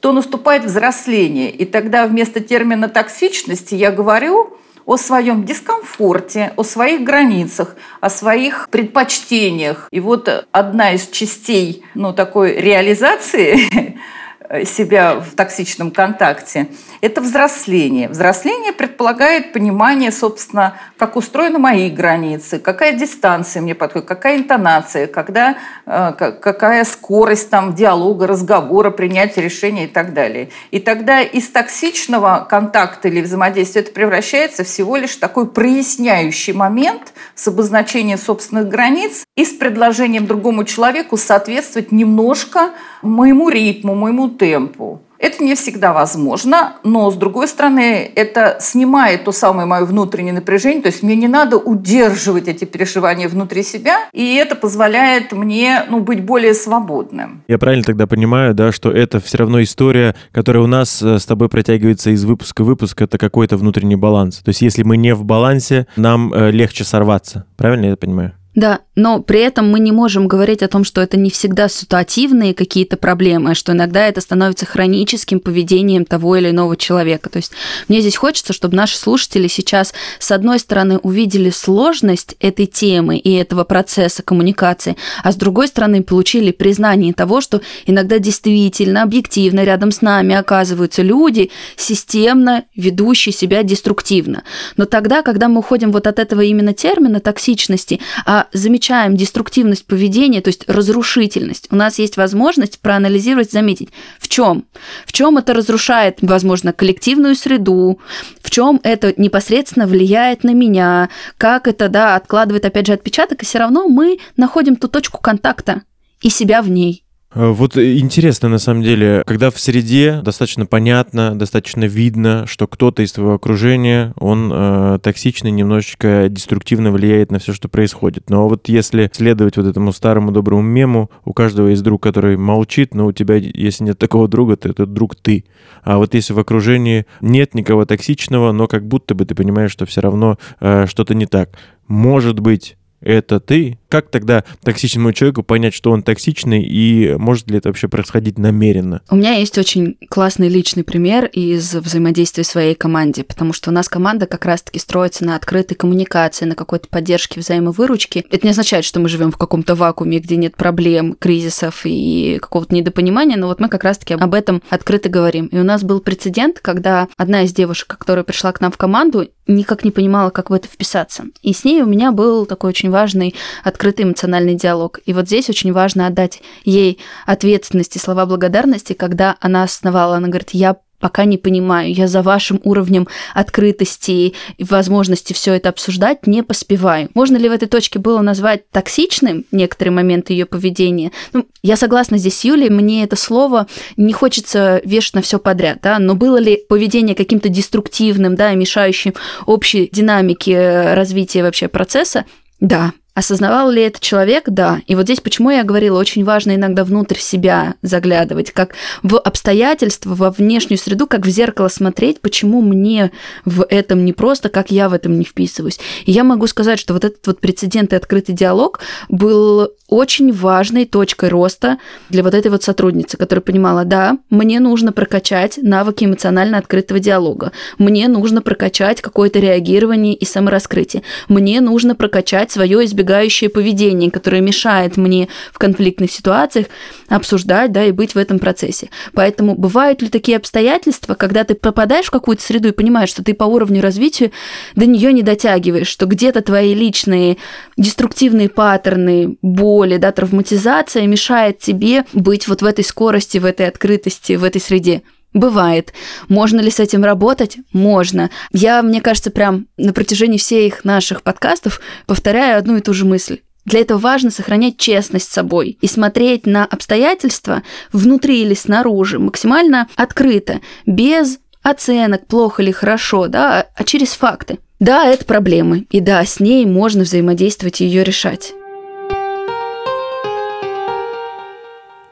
то 0.00 0.12
наступает 0.12 0.66
взросление. 0.66 1.50
И 1.50 1.64
тогда 1.64 2.06
вместо 2.06 2.40
термина 2.40 2.90
токсичности 2.90 3.74
я 3.74 3.90
говорю 3.90 4.58
о 4.84 4.98
своем 4.98 5.44
дискомфорте, 5.44 6.52
о 6.56 6.62
своих 6.62 7.04
границах, 7.04 7.74
о 8.02 8.10
своих 8.10 8.68
предпочтениях. 8.70 9.88
И 9.90 10.00
вот 10.00 10.46
одна 10.52 10.92
из 10.92 11.08
частей 11.08 11.86
ну, 11.94 12.12
такой 12.12 12.60
реализации 12.60 13.98
себя 14.64 15.16
в 15.16 15.34
токсичном 15.34 15.90
контакте, 15.90 16.68
это 17.00 17.20
взросление. 17.20 18.08
Взросление 18.08 18.72
предполагает 18.72 19.52
понимание, 19.52 20.10
собственно, 20.12 20.76
как 20.96 21.16
устроены 21.16 21.58
мои 21.58 21.90
границы, 21.90 22.58
какая 22.58 22.92
дистанция 22.92 23.62
мне 23.62 23.74
подходит, 23.74 24.08
какая 24.08 24.38
интонация, 24.38 25.06
когда, 25.06 25.56
э, 25.86 26.12
какая 26.12 26.84
скорость 26.84 27.50
там 27.50 27.74
диалога, 27.74 28.26
разговора, 28.26 28.90
принятия 28.90 29.42
решения 29.42 29.84
и 29.84 29.88
так 29.88 30.14
далее. 30.14 30.50
И 30.70 30.80
тогда 30.80 31.20
из 31.20 31.48
токсичного 31.50 32.46
контакта 32.48 33.08
или 33.08 33.20
взаимодействия 33.20 33.82
это 33.82 33.92
превращается 33.92 34.64
всего 34.64 34.96
лишь 34.96 35.16
такой 35.16 35.46
проясняющий 35.46 36.52
момент 36.52 37.12
с 37.34 37.48
обозначением 37.48 38.18
собственных 38.18 38.68
границ 38.68 39.24
и 39.36 39.44
с 39.44 39.52
предложением 39.52 40.26
другому 40.26 40.64
человеку 40.64 41.16
соответствовать 41.16 41.92
немножко 41.92 42.70
моему 43.02 43.48
ритму, 43.48 43.94
моему 43.94 44.28
темпу. 44.28 45.00
Это 45.18 45.42
не 45.42 45.54
всегда 45.54 45.92
возможно, 45.92 46.74
но, 46.84 47.10
с 47.10 47.16
другой 47.16 47.48
стороны, 47.48 48.10
это 48.14 48.58
снимает 48.60 49.24
то 49.24 49.32
самое 49.32 49.66
мое 49.66 49.84
внутреннее 49.84 50.34
напряжение, 50.34 50.82
то 50.82 50.88
есть 50.88 51.02
мне 51.02 51.16
не 51.16 51.28
надо 51.28 51.56
удерживать 51.56 52.48
эти 52.48 52.64
переживания 52.64 53.28
внутри 53.28 53.62
себя, 53.62 54.08
и 54.12 54.34
это 54.34 54.56
позволяет 54.56 55.32
мне 55.32 55.84
ну, 55.88 56.00
быть 56.00 56.22
более 56.22 56.52
свободным. 56.52 57.42
Я 57.48 57.58
правильно 57.58 57.84
тогда 57.84 58.06
понимаю, 58.06 58.54
да, 58.54 58.72
что 58.72 58.90
это 58.90 59.20
все 59.20 59.38
равно 59.38 59.62
история, 59.62 60.14
которая 60.32 60.62
у 60.62 60.66
нас 60.66 61.02
э, 61.02 61.18
с 61.18 61.24
тобой 61.24 61.48
протягивается 61.48 62.10
из 62.10 62.24
выпуска 62.24 62.62
в 62.62 62.66
выпуск, 62.66 63.00
это 63.00 63.16
какой-то 63.16 63.56
внутренний 63.56 63.96
баланс. 63.96 64.38
То 64.38 64.50
есть 64.50 64.60
если 64.60 64.82
мы 64.82 64.96
не 64.96 65.14
в 65.14 65.24
балансе, 65.24 65.86
нам 65.96 66.32
э, 66.34 66.50
легче 66.50 66.84
сорваться. 66.84 67.46
Правильно 67.56 67.86
я 67.86 67.92
это 67.92 68.00
понимаю? 68.06 68.32
Да, 68.54 68.80
но 68.96 69.20
при 69.20 69.40
этом 69.40 69.70
мы 69.70 69.78
не 69.78 69.92
можем 69.92 70.26
говорить 70.26 70.62
о 70.62 70.68
том, 70.68 70.82
что 70.82 71.02
это 71.02 71.18
не 71.18 71.30
всегда 71.30 71.68
ситуативные 71.68 72.54
какие-то 72.54 72.96
проблемы, 72.96 73.50
а 73.50 73.54
что 73.54 73.72
иногда 73.72 74.08
это 74.08 74.22
становится 74.22 74.64
хроническим 74.64 75.38
поведением 75.38 76.06
того 76.06 76.36
или 76.36 76.50
иного 76.50 76.76
человека. 76.76 77.28
То 77.28 77.36
есть 77.36 77.52
мне 77.88 78.00
здесь 78.00 78.16
хочется, 78.16 78.54
чтобы 78.54 78.74
наши 78.74 78.96
слушатели 78.96 79.48
сейчас, 79.48 79.92
с 80.18 80.32
одной 80.32 80.58
стороны, 80.58 80.96
увидели 80.98 81.50
сложность 81.50 82.36
этой 82.40 82.64
темы 82.64 83.18
и 83.18 83.34
этого 83.34 83.64
процесса 83.64 84.22
коммуникации, 84.22 84.96
а 85.22 85.30
с 85.30 85.36
другой 85.36 85.68
стороны, 85.68 86.02
получили 86.02 86.50
признание 86.50 87.12
того, 87.12 87.42
что 87.42 87.60
иногда 87.84 88.18
действительно, 88.18 89.02
объективно 89.02 89.62
рядом 89.64 89.92
с 89.92 90.00
нами 90.00 90.34
оказываются 90.34 91.02
люди, 91.02 91.50
системно 91.76 92.64
ведущие 92.74 93.34
себя 93.34 93.62
деструктивно. 93.62 94.42
Но 94.78 94.86
тогда, 94.86 95.20
когда 95.20 95.48
мы 95.48 95.58
уходим 95.58 95.92
вот 95.92 96.06
от 96.06 96.18
этого 96.18 96.40
именно 96.40 96.72
термина 96.72 97.20
токсичности, 97.20 98.00
а 98.24 98.46
замечаем 98.54 98.85
деструктивность 99.16 99.86
поведения, 99.86 100.40
то 100.40 100.48
есть 100.48 100.68
разрушительность, 100.68 101.68
у 101.70 101.76
нас 101.76 101.98
есть 101.98 102.16
возможность 102.16 102.80
проанализировать, 102.80 103.50
заметить, 103.50 103.88
в 104.18 104.28
чем? 104.28 104.64
В 105.06 105.12
чем 105.12 105.38
это 105.38 105.54
разрушает, 105.54 106.18
возможно, 106.20 106.72
коллективную 106.72 107.34
среду, 107.34 107.98
в 108.40 108.50
чем 108.50 108.80
это 108.82 109.14
непосредственно 109.16 109.86
влияет 109.86 110.44
на 110.44 110.54
меня, 110.54 111.08
как 111.38 111.68
это, 111.68 111.88
да, 111.88 112.16
откладывает, 112.16 112.64
опять 112.64 112.86
же, 112.86 112.92
отпечаток, 112.92 113.42
и 113.42 113.46
все 113.46 113.58
равно 113.58 113.88
мы 113.88 114.18
находим 114.36 114.76
ту 114.76 114.88
точку 114.88 115.20
контакта 115.20 115.82
и 116.20 116.30
себя 116.30 116.62
в 116.62 116.70
ней. 116.70 117.05
Э, 117.36 117.50
вот 117.50 117.76
интересно, 117.76 118.48
на 118.48 118.58
самом 118.58 118.82
деле, 118.82 119.22
когда 119.26 119.50
в 119.50 119.60
среде 119.60 120.20
достаточно 120.22 120.64
понятно, 120.64 121.38
достаточно 121.38 121.84
видно, 121.84 122.46
что 122.46 122.66
кто-то 122.66 123.02
из 123.02 123.12
твоего 123.12 123.34
окружения, 123.34 124.14
он 124.18 124.50
э, 124.52 124.98
токсичный, 125.02 125.50
немножечко 125.50 126.28
деструктивно 126.30 126.90
влияет 126.90 127.30
на 127.30 127.38
все, 127.38 127.52
что 127.52 127.68
происходит. 127.68 128.30
Но 128.30 128.48
вот 128.48 128.68
если 128.68 129.10
следовать 129.12 129.58
вот 129.58 129.66
этому 129.66 129.92
старому 129.92 130.32
доброму 130.32 130.62
мему, 130.62 131.10
у 131.26 131.34
каждого 131.34 131.68
есть 131.68 131.82
друг, 131.82 132.02
который 132.02 132.38
молчит, 132.38 132.94
но 132.94 133.06
у 133.06 133.12
тебя, 133.12 133.34
если 133.36 133.84
нет 133.84 133.98
такого 133.98 134.28
друга, 134.28 134.56
то 134.56 134.70
этот 134.70 134.94
друг 134.94 135.14
ты. 135.14 135.44
А 135.82 135.98
вот 135.98 136.14
если 136.14 136.32
в 136.32 136.38
окружении 136.38 137.04
нет 137.20 137.54
никого 137.54 137.84
токсичного, 137.84 138.52
но 138.52 138.66
как 138.66 138.88
будто 138.88 139.14
бы 139.14 139.26
ты 139.26 139.34
понимаешь, 139.34 139.72
что 139.72 139.84
все 139.84 140.00
равно 140.00 140.38
э, 140.60 140.86
что-то 140.86 141.14
не 141.14 141.26
так. 141.26 141.50
Может 141.86 142.40
быть, 142.40 142.76
это 143.00 143.40
ты, 143.40 143.78
как 143.88 144.10
тогда 144.10 144.44
токсичному 144.62 145.12
человеку 145.12 145.42
понять, 145.42 145.74
что 145.74 145.90
он 145.90 146.02
токсичный, 146.02 146.62
и 146.62 147.14
может 147.16 147.50
ли 147.50 147.58
это 147.58 147.68
вообще 147.68 147.88
происходить 147.88 148.38
намеренно? 148.38 149.02
У 149.10 149.16
меня 149.16 149.34
есть 149.34 149.56
очень 149.58 149.96
классный 150.08 150.48
личный 150.48 150.84
пример 150.84 151.26
из 151.26 151.74
взаимодействия 151.74 152.44
своей 152.44 152.74
команде, 152.74 153.24
потому 153.24 153.52
что 153.52 153.70
у 153.70 153.72
нас 153.72 153.88
команда 153.88 154.26
как 154.26 154.44
раз-таки 154.44 154.78
строится 154.78 155.24
на 155.24 155.36
открытой 155.36 155.76
коммуникации, 155.76 156.44
на 156.44 156.54
какой-то 156.54 156.88
поддержке, 156.88 157.40
взаимовыручке. 157.40 158.24
Это 158.30 158.46
не 158.46 158.50
означает, 158.50 158.84
что 158.84 159.00
мы 159.00 159.08
живем 159.08 159.30
в 159.30 159.36
каком-то 159.36 159.74
вакууме, 159.74 160.18
где 160.18 160.36
нет 160.36 160.56
проблем, 160.56 161.14
кризисов 161.18 161.82
и 161.84 162.38
какого-то 162.40 162.74
недопонимания, 162.74 163.36
но 163.36 163.46
вот 163.46 163.60
мы 163.60 163.68
как 163.68 163.84
раз-таки 163.84 164.14
об 164.14 164.34
этом 164.34 164.62
открыто 164.70 165.08
говорим. 165.08 165.46
И 165.46 165.58
у 165.58 165.64
нас 165.64 165.82
был 165.82 166.00
прецедент, 166.00 166.60
когда 166.60 167.08
одна 167.16 167.42
из 167.42 167.52
девушек, 167.52 167.96
которая 167.98 168.24
пришла 168.24 168.52
к 168.52 168.60
нам 168.60 168.72
в 168.72 168.76
команду, 168.76 169.28
никак 169.46 169.84
не 169.84 169.90
понимала, 169.90 170.30
как 170.30 170.50
в 170.50 170.52
это 170.52 170.68
вписаться. 170.68 171.24
И 171.42 171.52
с 171.52 171.64
ней 171.64 171.82
у 171.82 171.86
меня 171.86 172.12
был 172.12 172.46
такой 172.46 172.70
очень 172.70 172.90
важный 172.90 173.34
открытый 173.76 174.06
эмоциональный 174.06 174.54
диалог. 174.54 175.00
И 175.04 175.12
вот 175.12 175.26
здесь 175.26 175.50
очень 175.50 175.72
важно 175.72 176.06
отдать 176.06 176.40
ей 176.64 176.98
ответственность 177.26 177.94
и 177.96 177.98
слова 177.98 178.24
благодарности, 178.24 178.94
когда 178.94 179.36
она 179.40 179.64
основала, 179.64 180.16
она 180.16 180.28
говорит, 180.28 180.50
я 180.52 180.76
пока 180.98 181.26
не 181.26 181.36
понимаю. 181.36 181.92
Я 181.92 182.08
за 182.08 182.22
вашим 182.22 182.58
уровнем 182.64 183.06
открытости 183.34 184.10
и 184.56 184.64
возможности 184.64 185.34
все 185.34 185.52
это 185.52 185.68
обсуждать 185.68 186.26
не 186.26 186.42
поспеваю. 186.42 187.10
Можно 187.12 187.36
ли 187.36 187.50
в 187.50 187.52
этой 187.52 187.68
точке 187.68 187.98
было 187.98 188.22
назвать 188.22 188.70
токсичным 188.70 189.44
некоторые 189.52 189.92
моменты 189.92 190.32
ее 190.32 190.46
поведения? 190.46 191.12
Ну, 191.34 191.46
я 191.62 191.76
согласна 191.76 192.16
здесь 192.16 192.38
с 192.38 192.44
Юлей, 192.44 192.70
мне 192.70 193.04
это 193.04 193.14
слово 193.14 193.66
не 193.98 194.14
хочется 194.14 194.80
вешать 194.84 195.16
на 195.16 195.20
все 195.20 195.38
подряд, 195.38 195.80
да, 195.82 195.98
но 195.98 196.14
было 196.14 196.38
ли 196.38 196.64
поведение 196.66 197.14
каким-то 197.14 197.50
деструктивным, 197.50 198.34
да, 198.34 198.54
мешающим 198.54 199.12
общей 199.44 199.90
динамике 199.92 200.94
развития 200.94 201.42
вообще 201.42 201.68
процесса? 201.68 202.24
Да, 202.58 202.94
Осознавал 203.16 203.70
ли 203.70 203.80
это 203.80 203.98
человек? 203.98 204.44
Да. 204.50 204.82
И 204.86 204.94
вот 204.94 205.04
здесь 205.04 205.20
почему 205.20 205.50
я 205.50 205.64
говорила, 205.64 205.98
очень 205.98 206.22
важно 206.22 206.54
иногда 206.54 206.84
внутрь 206.84 207.16
себя 207.16 207.76
заглядывать, 207.80 208.50
как 208.50 208.74
в 209.02 209.18
обстоятельства, 209.18 210.14
во 210.14 210.30
внешнюю 210.30 210.76
среду, 210.76 211.06
как 211.06 211.24
в 211.24 211.30
зеркало 211.30 211.68
смотреть, 211.68 212.20
почему 212.20 212.60
мне 212.60 213.12
в 213.46 213.64
этом 213.70 214.04
не 214.04 214.12
просто, 214.12 214.50
как 214.50 214.70
я 214.70 214.90
в 214.90 214.92
этом 214.92 215.18
не 215.18 215.24
вписываюсь. 215.24 215.80
И 216.04 216.12
я 216.12 216.24
могу 216.24 216.46
сказать, 216.46 216.78
что 216.78 216.92
вот 216.92 217.06
этот 217.06 217.26
вот 217.26 217.40
прецедент 217.40 217.94
и 217.94 217.96
открытый 217.96 218.34
диалог 218.34 218.80
был 219.08 219.70
очень 219.88 220.32
важной 220.32 220.84
точкой 220.84 221.28
роста 221.28 221.78
для 222.08 222.22
вот 222.22 222.34
этой 222.34 222.50
вот 222.50 222.62
сотрудницы, 222.62 223.16
которая 223.16 223.42
понимала, 223.42 223.84
да, 223.84 224.18
мне 224.30 224.60
нужно 224.60 224.92
прокачать 224.92 225.58
навыки 225.62 226.04
эмоционально 226.04 226.58
открытого 226.58 227.00
диалога, 227.00 227.52
мне 227.78 228.08
нужно 228.08 228.42
прокачать 228.42 229.00
какое-то 229.00 229.38
реагирование 229.38 230.14
и 230.14 230.24
самораскрытие, 230.24 231.02
мне 231.28 231.60
нужно 231.60 231.94
прокачать 231.94 232.50
свое 232.50 232.84
избегающее 233.06 233.48
поведение, 233.48 234.10
которое 234.10 234.40
мешает 234.40 234.96
мне 234.96 235.28
в 235.52 235.58
конфликтных 235.58 236.10
ситуациях 236.10 236.66
обсуждать, 237.08 237.72
да, 237.72 237.84
и 237.84 237.92
быть 237.92 238.14
в 238.14 238.18
этом 238.18 238.38
процессе. 238.38 238.90
Поэтому 239.12 239.54
бывают 239.54 240.02
ли 240.02 240.08
такие 240.08 240.36
обстоятельства, 240.36 241.14
когда 241.14 241.44
ты 241.44 241.54
попадаешь 241.54 242.06
в 242.06 242.10
какую-то 242.10 242.42
среду 242.42 242.68
и 242.68 242.72
понимаешь, 242.72 243.10
что 243.10 243.22
ты 243.22 243.34
по 243.34 243.44
уровню 243.44 243.80
развития 243.80 244.32
до 244.74 244.86
нее 244.86 245.12
не 245.12 245.22
дотягиваешь, 245.22 245.86
что 245.86 246.06
где-то 246.06 246.42
твои 246.42 246.74
личные 246.74 247.36
деструктивные 247.76 248.48
паттерны, 248.48 249.36
боли, 249.40 249.96
да, 249.98 250.10
травматизация 250.10 251.06
мешает 251.06 251.60
тебе 251.60 252.04
быть 252.12 252.48
вот 252.48 252.62
в 252.62 252.64
этой 252.64 252.84
скорости, 252.84 253.38
в 253.38 253.44
этой 253.44 253.68
открытости, 253.68 254.32
в 254.32 254.44
этой 254.44 254.60
среде. 254.60 255.02
Бывает. 255.36 255.92
Можно 256.28 256.60
ли 256.60 256.70
с 256.70 256.80
этим 256.80 257.04
работать? 257.04 257.58
Можно. 257.74 258.30
Я, 258.52 258.80
мне 258.80 259.02
кажется, 259.02 259.30
прям 259.30 259.66
на 259.76 259.92
протяжении 259.92 260.38
всех 260.38 260.82
наших 260.82 261.22
подкастов 261.22 261.82
повторяю 262.06 262.58
одну 262.58 262.78
и 262.78 262.80
ту 262.80 262.94
же 262.94 263.04
мысль. 263.04 263.40
Для 263.66 263.80
этого 263.80 263.98
важно 263.98 264.30
сохранять 264.30 264.78
честность 264.78 265.28
с 265.28 265.34
собой 265.34 265.76
и 265.82 265.86
смотреть 265.88 266.46
на 266.46 266.64
обстоятельства 266.64 267.62
внутри 267.92 268.40
или 268.40 268.54
снаружи 268.54 269.18
максимально 269.18 269.88
открыто, 269.94 270.62
без 270.86 271.38
оценок, 271.62 272.26
плохо 272.26 272.62
или 272.62 272.70
хорошо, 272.70 273.28
да, 273.28 273.66
а 273.76 273.84
через 273.84 274.12
факты. 274.12 274.58
Да, 274.80 275.04
это 275.06 275.26
проблемы, 275.26 275.86
и 275.90 276.00
да, 276.00 276.24
с 276.24 276.40
ней 276.40 276.64
можно 276.64 277.02
взаимодействовать 277.02 277.82
и 277.82 277.84
ее 277.84 278.04
решать. 278.04 278.54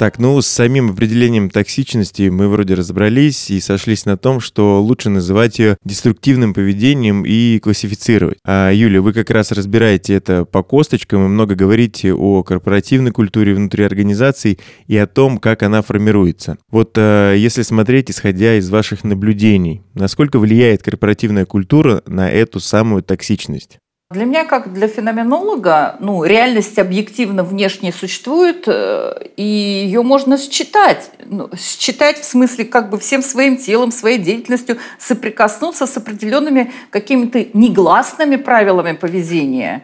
Так, 0.05 0.19
ну 0.19 0.39
с 0.43 0.47
самим 0.47 0.91
определением 0.91 1.49
токсичности 1.49 2.29
мы 2.29 2.51
вроде 2.51 2.75
разобрались 2.75 3.51
и 3.51 3.59
сошлись 3.59 4.05
на 4.05 4.19
том, 4.19 4.39
что 4.39 4.83
лучше 4.83 5.09
называть 5.09 5.59
ее 5.59 5.79
деструктивным 5.83 6.53
поведением 6.53 7.25
и 7.25 7.59
классифицировать. 7.59 8.37
А, 8.45 8.71
Юля, 8.71 9.01
вы 9.01 9.15
как 9.15 9.31
раз 9.31 9.51
разбираете 9.51 10.13
это 10.13 10.45
по 10.45 10.63
косточкам 10.63 11.25
и 11.25 11.29
много 11.29 11.55
говорите 11.55 12.13
о 12.13 12.43
корпоративной 12.43 13.13
культуре 13.13 13.55
внутри 13.55 13.83
организаций 13.83 14.59
и 14.89 14.97
о 14.99 15.07
том, 15.07 15.39
как 15.39 15.63
она 15.63 15.81
формируется. 15.81 16.59
Вот 16.71 16.99
а, 16.99 17.33
если 17.33 17.63
смотреть, 17.63 18.11
исходя 18.11 18.59
из 18.59 18.69
ваших 18.69 19.05
наблюдений, 19.05 19.81
насколько 19.95 20.39
влияет 20.39 20.83
корпоративная 20.83 21.47
культура 21.47 22.03
на 22.05 22.31
эту 22.31 22.61
самую 22.61 23.03
токсичность? 23.03 23.79
Для 24.15 24.27
меня, 24.27 24.45
как 24.45 24.73
для 24.73 24.87
феноменолога, 24.87 25.97
ну, 25.99 26.23
реальность 26.23 26.79
объективно 26.79 27.43
внешне 27.43 27.93
существует, 27.93 28.63
э, 28.69 29.27
и 29.37 29.43
ее 29.43 30.03
можно 30.03 30.39
считать. 30.39 31.11
Ну, 31.27 31.51
считать 31.59 32.21
в 32.21 32.25
смысле 32.25 32.65
как 32.65 32.91
бы 32.91 33.01
всем 33.01 33.25
своим 33.25 33.57
телом, 33.57 33.91
своей 33.91 34.19
деятельностью, 34.19 34.79
соприкоснуться 35.01 35.89
с 35.89 35.97
определенными 35.97 36.73
какими-то 36.91 37.45
негласными 37.55 38.37
правилами 38.37 38.93
поведения 38.93 39.83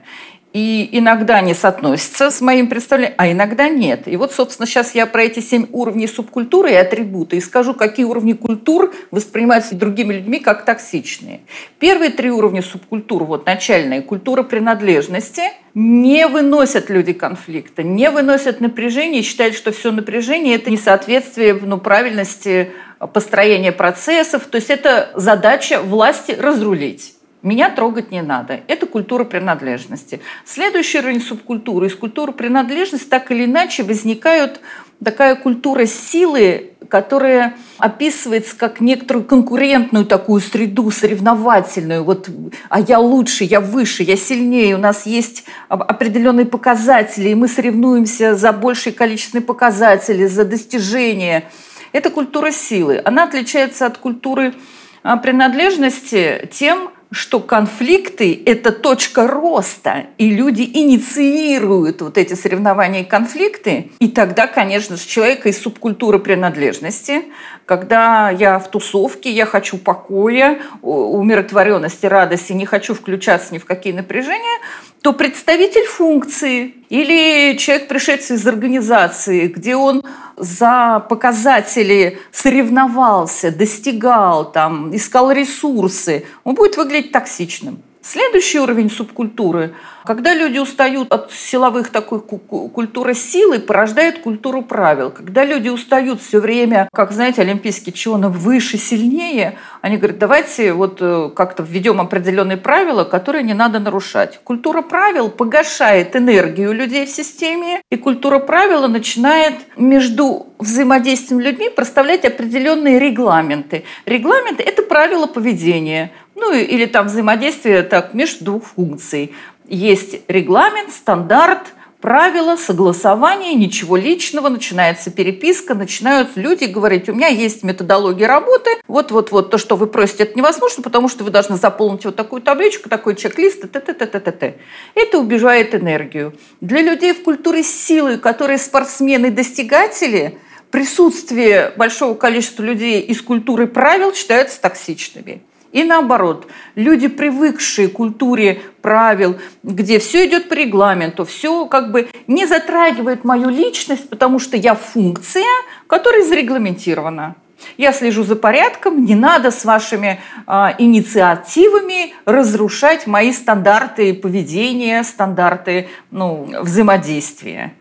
и 0.52 0.88
иногда 0.92 1.40
не 1.40 1.54
соотносится 1.54 2.30
с 2.30 2.40
моим 2.40 2.68
представлением, 2.68 3.14
а 3.18 3.30
иногда 3.30 3.68
нет. 3.68 4.08
И 4.08 4.16
вот, 4.16 4.32
собственно, 4.32 4.66
сейчас 4.66 4.94
я 4.94 5.06
про 5.06 5.22
эти 5.22 5.40
семь 5.40 5.66
уровней 5.70 6.08
субкультуры 6.08 6.72
и 6.72 6.74
атрибуты 6.74 7.36
и 7.36 7.40
скажу, 7.40 7.72
какие 7.72 8.04
уровни 8.04 8.32
культур 8.32 8.92
воспринимаются 9.12 9.76
другими 9.76 10.14
людьми 10.14 10.40
как 10.40 10.64
токсичные. 10.64 11.40
Первые 11.78 12.10
три 12.10 12.30
уровня 12.30 12.62
субкультур, 12.62 13.24
вот 13.24 13.46
начальная 13.46 14.02
культура 14.02 14.42
принадлежности, 14.42 15.42
не 15.74 16.26
выносят 16.26 16.90
люди 16.90 17.12
конфликта, 17.12 17.84
не 17.84 18.10
выносят 18.10 18.60
напряжения 18.60 19.22
считают, 19.22 19.54
что 19.54 19.70
все 19.70 19.92
напряжение– 19.92 20.54
это 20.56 20.70
несоответствие 20.70 21.54
ну, 21.54 21.78
правильности 21.78 22.72
построения 23.12 23.70
процессов. 23.70 24.46
То 24.46 24.56
есть 24.56 24.68
это 24.70 25.10
задача 25.14 25.80
власти 25.80 26.32
разрулить. 26.32 27.14
Меня 27.42 27.70
трогать 27.70 28.10
не 28.10 28.20
надо. 28.20 28.60
Это 28.68 28.86
культура 28.86 29.24
принадлежности. 29.24 30.20
Следующий 30.44 30.98
уровень 30.98 31.22
субкультуры. 31.22 31.86
Из 31.86 31.94
культуры 31.94 32.32
принадлежности 32.32 33.08
так 33.08 33.30
или 33.30 33.46
иначе 33.46 33.82
возникают 33.82 34.60
такая 35.02 35.36
культура 35.36 35.86
силы, 35.86 36.72
которая 36.90 37.56
описывается 37.78 38.54
как 38.56 38.82
некоторую 38.82 39.24
конкурентную 39.24 40.04
такую 40.04 40.42
среду, 40.42 40.90
соревновательную. 40.90 42.04
Вот, 42.04 42.28
а 42.68 42.80
я 42.80 42.98
лучше, 42.98 43.44
я 43.44 43.60
выше, 43.60 44.02
я 44.02 44.16
сильнее, 44.16 44.74
у 44.74 44.78
нас 44.78 45.06
есть 45.06 45.44
определенные 45.68 46.44
показатели, 46.44 47.30
и 47.30 47.34
мы 47.34 47.48
соревнуемся 47.48 48.34
за 48.34 48.52
большее 48.52 48.92
количество 48.92 49.40
показателей, 49.40 50.26
за 50.26 50.44
достижения. 50.44 51.44
Это 51.92 52.10
культура 52.10 52.50
силы. 52.50 53.00
Она 53.02 53.24
отличается 53.24 53.86
от 53.86 53.96
культуры 53.96 54.54
а, 55.02 55.16
принадлежности 55.16 56.48
тем, 56.52 56.90
что 57.10 57.40
конфликты– 57.40 58.40
это 58.46 58.70
точка 58.70 59.26
роста, 59.26 60.06
и 60.16 60.30
люди 60.30 60.62
инициируют 60.62 62.02
вот 62.02 62.16
эти 62.16 62.34
соревнования 62.34 63.02
и 63.02 63.04
конфликты. 63.04 63.90
И 63.98 64.08
тогда, 64.08 64.46
конечно 64.46 64.96
же, 64.96 65.06
человека 65.06 65.48
из 65.48 65.60
субкультуры 65.60 66.20
принадлежности, 66.20 67.24
когда 67.66 68.30
я 68.30 68.58
в 68.58 68.70
тусовке, 68.70 69.30
я 69.30 69.44
хочу 69.44 69.76
покоя, 69.76 70.60
умиротворенности, 70.82 72.06
радости, 72.06 72.52
не 72.52 72.66
хочу 72.66 72.94
включаться 72.94 73.54
ни 73.54 73.58
в 73.58 73.64
какие 73.64 73.92
напряжения, 73.92 74.60
то 75.02 75.12
представитель 75.12 75.86
функции 75.86 76.74
или 76.90 77.56
человек, 77.56 77.88
пришедший 77.88 78.36
из 78.36 78.46
организации, 78.46 79.46
где 79.46 79.76
он 79.76 80.02
за 80.36 81.06
показатели 81.08 82.18
соревновался, 82.32 83.52
достигал, 83.52 84.50
там, 84.50 84.94
искал 84.94 85.30
ресурсы, 85.30 86.26
он 86.44 86.56
будет 86.56 86.76
выглядеть 86.76 87.12
токсичным. 87.12 87.80
Следующий 88.02 88.58
уровень 88.58 88.90
субкультуры, 88.90 89.74
когда 90.04 90.34
люди 90.34 90.58
устают 90.58 91.12
от 91.12 91.32
силовых 91.32 91.90
такой 91.90 92.20
культуры 92.20 93.14
силы, 93.14 93.58
порождает 93.58 94.20
культуру 94.20 94.62
правил. 94.62 95.10
Когда 95.10 95.44
люди 95.44 95.68
устают 95.68 96.20
все 96.20 96.40
время, 96.40 96.88
как, 96.92 97.12
знаете, 97.12 97.42
олимпийские 97.42 97.92
чемпионы 97.92 98.28
выше, 98.28 98.78
сильнее, 98.78 99.58
они 99.82 99.96
говорят, 99.96 100.18
давайте 100.18 100.72
вот 100.72 100.98
э, 101.00 101.30
как-то 101.34 101.62
введем 101.62 102.00
определенные 102.00 102.56
правила, 102.56 103.04
которые 103.04 103.42
не 103.44 103.54
надо 103.54 103.78
нарушать. 103.78 104.40
Культура 104.42 104.82
правил 104.82 105.30
погашает 105.30 106.16
энергию 106.16 106.72
людей 106.72 107.06
в 107.06 107.10
системе, 107.10 107.82
и 107.90 107.96
культура 107.96 108.38
правила 108.38 108.88
начинает 108.88 109.54
между 109.76 110.48
взаимодействием 110.58 111.40
людьми 111.40 111.68
проставлять 111.68 112.24
определенные 112.24 112.98
регламенты. 112.98 113.84
Регламенты– 114.06 114.62
это 114.66 114.82
правила 114.82 115.26
поведения. 115.26 116.12
Ну 116.34 116.54
или 116.54 116.86
там 116.86 117.06
взаимодействие 117.06 117.82
так, 117.82 118.14
между 118.14 118.44
двух 118.44 118.64
функций. 118.64 119.34
Есть 119.70 120.22
регламент, 120.26 120.90
стандарт, 120.90 121.74
правила, 122.00 122.56
согласование, 122.56 123.54
ничего 123.54 123.96
личного, 123.96 124.48
начинается 124.48 125.12
переписка, 125.12 125.76
начинают 125.76 126.30
люди 126.34 126.64
говорить, 126.64 127.08
у 127.08 127.14
меня 127.14 127.28
есть 127.28 127.62
методология 127.62 128.26
работы, 128.26 128.68
вот-вот-вот, 128.88 129.52
то, 129.52 129.58
что 129.58 129.76
вы 129.76 129.86
просите, 129.86 130.24
это 130.24 130.36
невозможно, 130.36 130.82
потому 130.82 131.08
что 131.08 131.22
вы 131.22 131.30
должны 131.30 131.56
заполнить 131.56 132.04
вот 132.04 132.16
такую 132.16 132.42
табличку, 132.42 132.88
такой 132.88 133.14
чек-лист, 133.14 133.62
т 133.62 133.68
т 133.68 133.80
т 133.80 134.06
т 134.06 134.20
т 134.20 134.32
т 134.32 134.56
Это 134.96 135.18
убежает 135.18 135.72
энергию. 135.72 136.34
Для 136.60 136.82
людей 136.82 137.12
в 137.12 137.22
культуре 137.22 137.62
силы, 137.62 138.18
которые 138.18 138.58
спортсмены-достигатели, 138.58 140.36
присутствие 140.72 141.72
большого 141.76 142.14
количества 142.14 142.64
людей 142.64 143.02
из 143.02 143.22
культуры 143.22 143.68
правил 143.68 144.12
считаются 144.14 144.60
токсичными. 144.60 145.42
И 145.72 145.84
наоборот, 145.84 146.46
люди, 146.74 147.06
привыкшие 147.06 147.88
к 147.88 147.92
культуре 147.92 148.60
правил, 148.82 149.38
где 149.62 149.98
все 150.00 150.26
идет 150.26 150.48
по 150.48 150.54
регламенту, 150.54 151.24
все 151.24 151.66
как 151.66 151.92
бы 151.92 152.08
не 152.26 152.46
затрагивает 152.46 153.24
мою 153.24 153.48
личность, 153.50 154.08
потому 154.10 154.38
что 154.38 154.56
я 154.56 154.74
функция, 154.74 155.46
которая 155.86 156.24
зарегламентирована. 156.24 157.36
Я 157.76 157.92
слежу 157.92 158.24
за 158.24 158.36
порядком, 158.36 159.04
не 159.04 159.14
надо 159.14 159.50
с 159.50 159.64
вашими 159.64 160.20
э, 160.46 160.68
инициативами 160.78 162.14
разрушать 162.24 163.06
мои 163.06 163.32
стандарты 163.32 164.14
поведения, 164.14 165.02
стандарты 165.04 165.88
ну, 166.10 166.48
взаимодействия. 166.62 167.74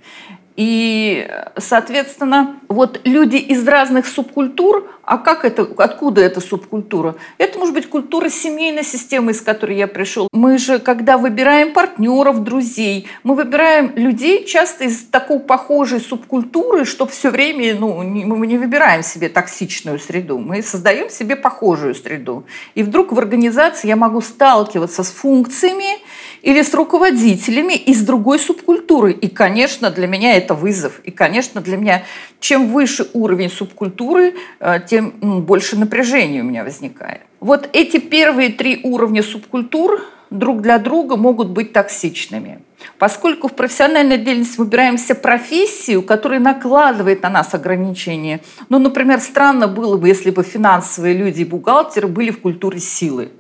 И, 0.60 1.26
соответственно, 1.56 2.60
вот 2.68 3.00
люди 3.06 3.38
из 3.38 3.66
разных 3.66 4.06
субкультур, 4.06 4.90
а 5.04 5.18
как 5.18 5.46
это, 5.46 5.66
откуда 5.78 6.20
эта 6.20 6.42
субкультура? 6.42 7.16
Это 7.38 7.58
может 7.58 7.74
быть 7.74 7.88
культура 7.88 8.28
семейной 8.28 8.84
системы, 8.84 9.32
из 9.32 9.40
которой 9.40 9.78
я 9.78 9.88
пришел. 9.88 10.28
Мы 10.34 10.58
же, 10.58 10.80
когда 10.80 11.18
выбираем 11.18 11.72
партнеров, 11.72 12.44
друзей, 12.44 13.08
мы 13.24 13.36
выбираем 13.36 13.94
людей 13.96 14.44
часто 14.44 14.84
из 14.84 15.06
такой 15.06 15.40
похожей 15.40 16.02
субкультуры, 16.02 16.84
что 16.84 17.08
все 17.08 17.30
время, 17.30 17.74
ну, 17.76 18.04
мы 18.04 18.46
не 18.46 18.58
выбираем 18.58 19.02
себе 19.02 19.30
токсичную 19.30 19.98
среду, 19.98 20.40
мы 20.40 20.62
создаем 20.62 21.10
себе 21.10 21.38
похожую 21.38 21.96
среду. 21.96 22.44
И 22.76 22.84
вдруг 22.84 23.14
в 23.14 23.18
организации 23.18 23.88
я 23.88 23.96
могу 23.96 24.20
сталкиваться 24.20 25.06
с 25.06 25.10
функциями, 25.10 26.00
или 26.42 26.62
с 26.62 26.74
руководителями 26.74 27.74
из 27.74 28.02
другой 28.04 28.40
субкультуры. 28.40 29.12
И, 29.12 29.28
конечно, 29.28 29.90
для 29.90 30.08
меня 30.08 30.36
это 30.36 30.54
вызов. 30.54 31.00
И, 31.04 31.12
конечно, 31.12 31.62
для 31.62 31.78
меня 31.78 32.04
чем 32.40 32.70
выше 32.70 33.08
уровень 33.14 33.50
субкультуры, 33.50 34.36
э, 34.60 34.80
тем 34.88 35.12
больше 35.42 35.78
напряжения 35.78 36.42
у 36.42 36.46
меня 36.46 36.64
возникает. 36.64 37.22
Вот 37.40 37.70
эти 37.74 37.98
первые 38.00 38.50
три 38.50 38.80
уровня 38.84 39.24
субкультур 39.24 40.02
друг 40.30 40.62
для 40.62 40.78
друга 40.78 41.16
могут 41.16 41.50
быть 41.50 41.74
токсичными. 41.74 42.60
Поскольку 42.98 43.48
в 43.48 43.54
профессиональной 43.54 44.18
деятельности 44.18 44.58
выбираемся 44.58 45.16
профессию, 45.16 46.02
которая 46.02 46.40
накладывает 46.40 47.24
на 47.24 47.30
нас 47.30 47.54
ограничения. 47.54 48.40
Ну, 48.70 48.80
например, 48.80 49.20
странно 49.20 49.68
было 49.68 49.98
бы, 49.98 50.08
если 50.08 50.30
бы 50.30 50.44
финансовые 50.44 51.16
люди 51.16 51.42
и 51.42 51.46
бухгалтеры 51.46 52.08
были 52.08 52.32
в 52.32 52.40
культуре 52.40 52.80
силы 52.80 53.32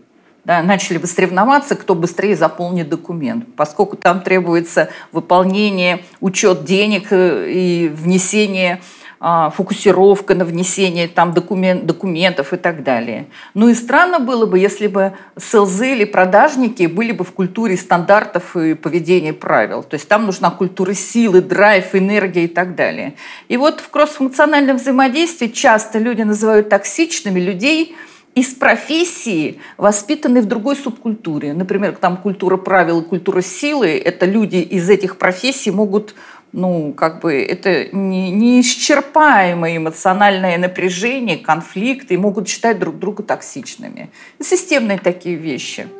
да, 0.49 0.63
начали 0.63 0.97
бы 0.97 1.05
соревноваться, 1.05 1.75
кто 1.75 1.93
быстрее 1.93 2.35
заполнит 2.35 2.89
документ, 2.89 3.45
поскольку 3.55 3.95
там 3.95 4.21
требуется 4.21 4.89
выполнение, 5.11 6.03
учет 6.21 6.63
денег 6.65 7.09
э, 7.11 7.51
и 7.51 7.87
внесение 7.87 8.81
а, 9.19 9.51
фокусировка 9.51 10.33
на 10.33 10.45
внесение 10.45 11.07
там 11.07 11.33
документ, 11.33 11.85
документов 11.85 12.51
и 12.51 12.57
так 12.57 12.81
далее. 12.81 13.27
Ну 13.53 13.69
и 13.69 13.75
странно 13.75 14.19
было 14.19 14.47
бы, 14.47 14.57
если 14.57 14.87
бы 14.87 15.13
СЛЗ 15.37 15.81
или 15.81 16.05
продажники 16.05 16.87
были 16.87 17.11
бы 17.11 17.23
в 17.25 17.31
культуре 17.31 17.77
стандартов 17.77 18.57
и 18.57 18.73
поведения 18.73 19.33
правил. 19.33 19.83
То 19.83 19.97
есть 19.97 20.07
там 20.07 20.25
нужна 20.25 20.49
культура 20.49 20.95
силы, 20.95 21.41
драйв, 21.41 21.93
энергия 21.93 22.45
и 22.45 22.47
так 22.47 22.73
далее. 22.73 23.13
И 23.49 23.57
вот 23.57 23.81
в 23.81 23.89
кроссфункциональном 23.91 24.77
взаимодействии 24.77 25.49
часто 25.49 25.99
люди 25.99 26.23
называют 26.23 26.69
токсичными 26.69 27.39
людей– 27.39 27.95
из 28.35 28.53
профессии, 28.53 29.59
воспитанные 29.77 30.41
в 30.41 30.45
другой 30.45 30.75
субкультуре. 30.75 31.53
Например, 31.53 31.95
там 31.95 32.17
культура 32.17 32.57
правил, 32.57 33.03
культура 33.03 33.41
силы. 33.41 33.97
Это 33.97 34.25
люди 34.25 34.57
из 34.57 34.89
этих 34.89 35.17
профессий 35.17 35.71
могут, 35.71 36.15
ну, 36.51 36.93
как 36.93 37.21
бы, 37.21 37.41
это 37.41 37.87
не, 37.95 38.31
неисчерпаемое 38.31 39.77
эмоциональное 39.77 40.57
напряжение, 40.57 41.37
конфликты, 41.37 42.13
и 42.13 42.17
могут 42.17 42.47
считать 42.47 42.79
друг 42.79 42.99
друга 42.99 43.23
токсичными. 43.23 44.09
Системные 44.39 44.99
такие 44.99 45.35
вещи– 45.35 45.87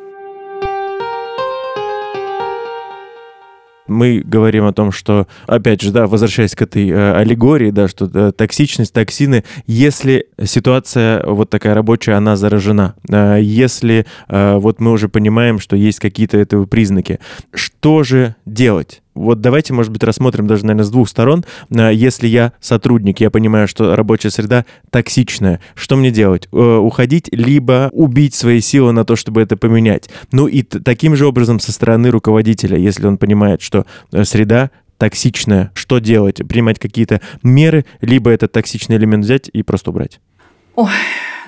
мы 3.90 4.22
говорим 4.24 4.64
о 4.64 4.72
том, 4.72 4.92
что, 4.92 5.26
опять 5.46 5.82
же, 5.82 5.92
да, 5.92 6.06
возвращаясь 6.06 6.54
к 6.54 6.62
этой 6.62 6.88
э, 6.88 7.12
аллегории, 7.14 7.70
да, 7.70 7.88
что 7.88 8.06
да, 8.06 8.32
токсичность, 8.32 8.92
токсины, 8.92 9.44
если 9.66 10.26
ситуация 10.42 11.24
вот 11.26 11.50
такая 11.50 11.74
рабочая, 11.74 12.14
она 12.14 12.36
заражена, 12.36 12.94
э, 13.08 13.38
если 13.42 14.06
э, 14.28 14.56
вот 14.56 14.80
мы 14.80 14.92
уже 14.92 15.08
понимаем, 15.08 15.58
что 15.58 15.76
есть 15.76 15.98
какие-то 15.98 16.38
этого 16.38 16.66
признаки, 16.66 17.18
что 17.52 18.02
же 18.02 18.36
делать? 18.46 19.02
Вот 19.14 19.40
давайте, 19.40 19.72
может 19.72 19.92
быть, 19.92 20.04
рассмотрим 20.04 20.46
даже, 20.46 20.64
наверное, 20.64 20.84
с 20.84 20.90
двух 20.90 21.08
сторон. 21.08 21.44
Э, 21.70 21.90
если 21.92 22.26
я 22.26 22.52
сотрудник, 22.60 23.20
я 23.20 23.30
понимаю, 23.30 23.68
что 23.68 23.96
рабочая 23.96 24.30
среда 24.30 24.64
токсичная, 24.90 25.60
что 25.74 25.96
мне 25.96 26.10
делать? 26.10 26.48
Э, 26.52 26.76
уходить, 26.76 27.28
либо 27.32 27.90
убить 27.92 28.34
свои 28.34 28.60
силы 28.60 28.92
на 28.92 29.04
то, 29.04 29.16
чтобы 29.16 29.40
это 29.42 29.56
поменять? 29.56 30.08
Ну 30.32 30.46
и 30.46 30.62
таким 30.62 31.16
же 31.16 31.26
образом 31.26 31.60
со 31.60 31.72
стороны 31.72 32.10
руководителя, 32.10 32.78
если 32.78 33.06
он 33.06 33.18
понимает, 33.18 33.62
что 33.62 33.84
э, 34.12 34.24
среда 34.24 34.70
токсичная, 34.98 35.72
что 35.74 35.98
делать? 35.98 36.36
Принимать 36.46 36.78
какие-то 36.78 37.20
меры, 37.42 37.86
либо 38.00 38.30
этот 38.30 38.52
токсичный 38.52 38.96
элемент 38.96 39.24
взять 39.24 39.50
и 39.52 39.62
просто 39.62 39.90
убрать? 39.90 40.20
Ой, 40.76 40.90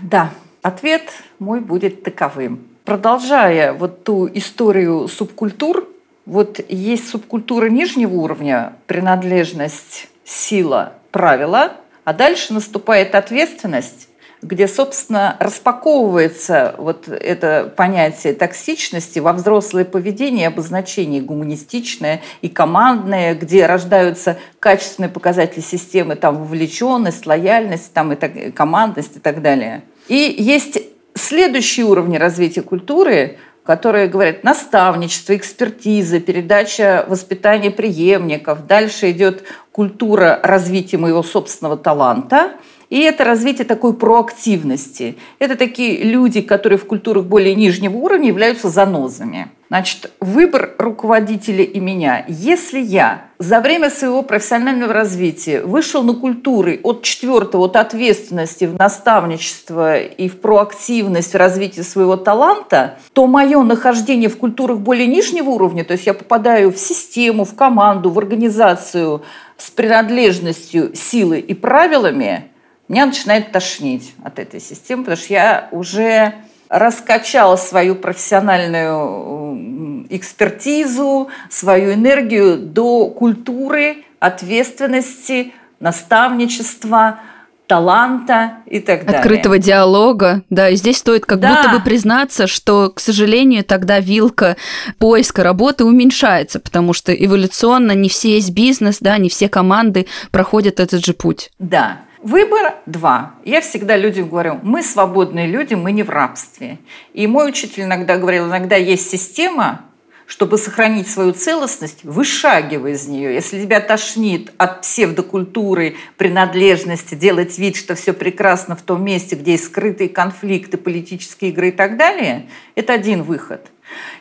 да, 0.00 0.32
ответ 0.62 1.02
мой 1.38 1.60
будет 1.60 2.02
таковым. 2.02 2.60
Продолжая 2.84 3.72
вот 3.72 4.02
ту 4.02 4.28
историю 4.32 5.06
субкультур, 5.06 5.86
вот 6.26 6.60
есть 6.68 7.08
субкультура 7.08 7.68
нижнего 7.68 8.14
уровня, 8.14 8.74
принадлежность, 8.86 10.08
сила, 10.24 10.94
правила, 11.10 11.72
а 12.04 12.12
дальше 12.12 12.52
наступает 12.52 13.14
ответственность, 13.14 14.08
где, 14.40 14.66
собственно, 14.66 15.36
распаковывается 15.38 16.74
вот 16.78 17.06
это 17.08 17.72
понятие 17.76 18.34
токсичности 18.34 19.20
во 19.20 19.32
взрослое 19.32 19.84
поведение, 19.84 20.48
обозначение 20.48 21.22
гуманистичное 21.22 22.22
и 22.40 22.48
командное, 22.48 23.34
где 23.34 23.66
рождаются 23.66 24.38
качественные 24.58 25.10
показатели 25.10 25.60
системы, 25.60 26.16
там, 26.16 26.38
вовлеченность, 26.38 27.24
лояльность, 27.24 27.92
там, 27.92 28.12
и 28.12 28.16
так, 28.16 28.32
командность 28.54 29.16
и 29.16 29.20
так 29.20 29.42
далее. 29.42 29.82
И 30.08 30.34
есть 30.36 30.80
следующие 31.14 31.86
уровни 31.86 32.16
развития 32.16 32.62
культуры, 32.62 33.38
которые 33.64 34.08
говорят 34.08 34.44
наставничество, 34.44 35.36
экспертиза, 35.36 36.20
передача 36.20 37.04
воспитания 37.08 37.70
преемников. 37.70 38.66
Дальше 38.66 39.10
идет 39.10 39.44
культура 39.70 40.40
развития 40.42 40.98
моего 40.98 41.22
собственного 41.22 41.76
таланта– 41.76 42.52
и 42.92 43.00
это 43.00 43.24
развитие 43.24 43.64
такой 43.64 43.94
проактивности. 43.94 45.16
Это 45.38 45.56
такие 45.56 46.02
люди, 46.02 46.42
которые 46.42 46.78
в 46.78 46.84
культурах 46.84 47.24
более 47.24 47.54
нижнего 47.54 47.96
уровня 47.96 48.28
являются 48.28 48.68
занозами. 48.68 49.48
Значит, 49.70 50.12
выбор 50.20 50.74
руководителя 50.76 51.64
и 51.64 51.80
меня. 51.80 52.26
Если 52.28 52.80
я 52.80 53.22
за 53.38 53.60
время 53.60 53.88
своего 53.88 54.22
профессионального 54.22 54.92
развития 54.92 55.62
вышел 55.62 56.02
на 56.02 56.12
культуры 56.12 56.80
от 56.82 57.02
четвертого, 57.02 57.64
от 57.64 57.76
ответственности 57.76 58.66
в 58.66 58.78
наставничество 58.78 59.98
и 59.98 60.28
в 60.28 60.38
проактивность 60.42 61.32
в 61.32 61.36
развитии 61.38 61.80
своего 61.80 62.18
таланта, 62.18 62.98
то 63.14 63.26
мое 63.26 63.62
нахождение 63.62 64.28
в 64.28 64.36
культурах 64.36 64.80
более 64.80 65.06
нижнего 65.06 65.48
уровня, 65.48 65.82
то 65.82 65.94
есть 65.94 66.04
я 66.04 66.12
попадаю 66.12 66.70
в 66.70 66.76
систему, 66.76 67.46
в 67.46 67.54
команду, 67.54 68.10
в 68.10 68.18
организацию 68.18 69.22
с 69.56 69.70
принадлежностью 69.70 70.94
силы 70.94 71.38
и 71.38 71.54
правилами, 71.54 72.51
меня 72.92 73.06
начинает 73.06 73.50
тошнить 73.52 74.14
от 74.22 74.38
этой 74.38 74.60
системы, 74.60 75.04
потому 75.04 75.22
что 75.22 75.32
я 75.32 75.68
уже 75.72 76.34
раскачала 76.68 77.56
свою 77.56 77.96
профессиональную 77.96 80.06
экспертизу, 80.10 81.28
свою 81.48 81.94
энергию 81.94 82.58
до 82.58 83.08
культуры, 83.08 84.04
ответственности, 84.20 85.54
наставничества, 85.80 87.20
таланта 87.66 88.58
и 88.66 88.78
так 88.78 89.06
далее. 89.06 89.20
Открытого 89.20 89.58
диалога, 89.58 90.42
да, 90.50 90.68
и 90.68 90.76
здесь 90.76 90.98
стоит 90.98 91.24
как 91.24 91.40
да. 91.40 91.62
будто 91.62 91.70
бы 91.74 91.80
признаться, 91.82 92.46
что, 92.46 92.90
к 92.90 93.00
сожалению, 93.00 93.64
тогда 93.64 94.00
вилка 94.00 94.58
поиска 94.98 95.42
работы 95.42 95.84
уменьшается, 95.84 96.60
потому 96.60 96.92
что 96.92 97.14
эволюционно 97.14 97.92
не 97.92 98.10
все 98.10 98.34
есть 98.34 98.50
бизнес, 98.50 98.98
да, 99.00 99.16
не 99.16 99.30
все 99.30 99.48
команды 99.48 100.06
проходят 100.30 100.78
этот 100.78 101.02
же 101.02 101.14
путь. 101.14 101.50
Да. 101.58 102.00
Выбор 102.22 102.74
два. 102.86 103.34
Я 103.44 103.60
всегда 103.60 103.96
людям 103.96 104.28
говорю, 104.28 104.60
мы 104.62 104.84
свободные 104.84 105.48
люди, 105.48 105.74
мы 105.74 105.90
не 105.90 106.04
в 106.04 106.10
рабстве. 106.10 106.78
И 107.14 107.26
мой 107.26 107.48
учитель 107.48 107.82
иногда 107.82 108.16
говорил, 108.16 108.46
иногда 108.46 108.76
есть 108.76 109.10
система, 109.10 109.86
чтобы 110.26 110.56
сохранить 110.56 111.10
свою 111.10 111.32
целостность, 111.32 112.04
вышагивай 112.04 112.92
из 112.92 113.08
нее. 113.08 113.34
Если 113.34 113.60
тебя 113.60 113.80
тошнит 113.80 114.52
от 114.56 114.82
псевдокультуры, 114.82 115.96
принадлежности, 116.16 117.16
делать 117.16 117.58
вид, 117.58 117.74
что 117.74 117.96
все 117.96 118.12
прекрасно 118.12 118.76
в 118.76 118.82
том 118.82 119.04
месте, 119.04 119.34
где 119.34 119.52
есть 119.52 119.64
скрытые 119.64 120.08
конфликты, 120.08 120.78
политические 120.78 121.50
игры 121.50 121.70
и 121.70 121.72
так 121.72 121.96
далее, 121.96 122.48
это 122.76 122.92
один 122.92 123.24
выход. 123.24 123.66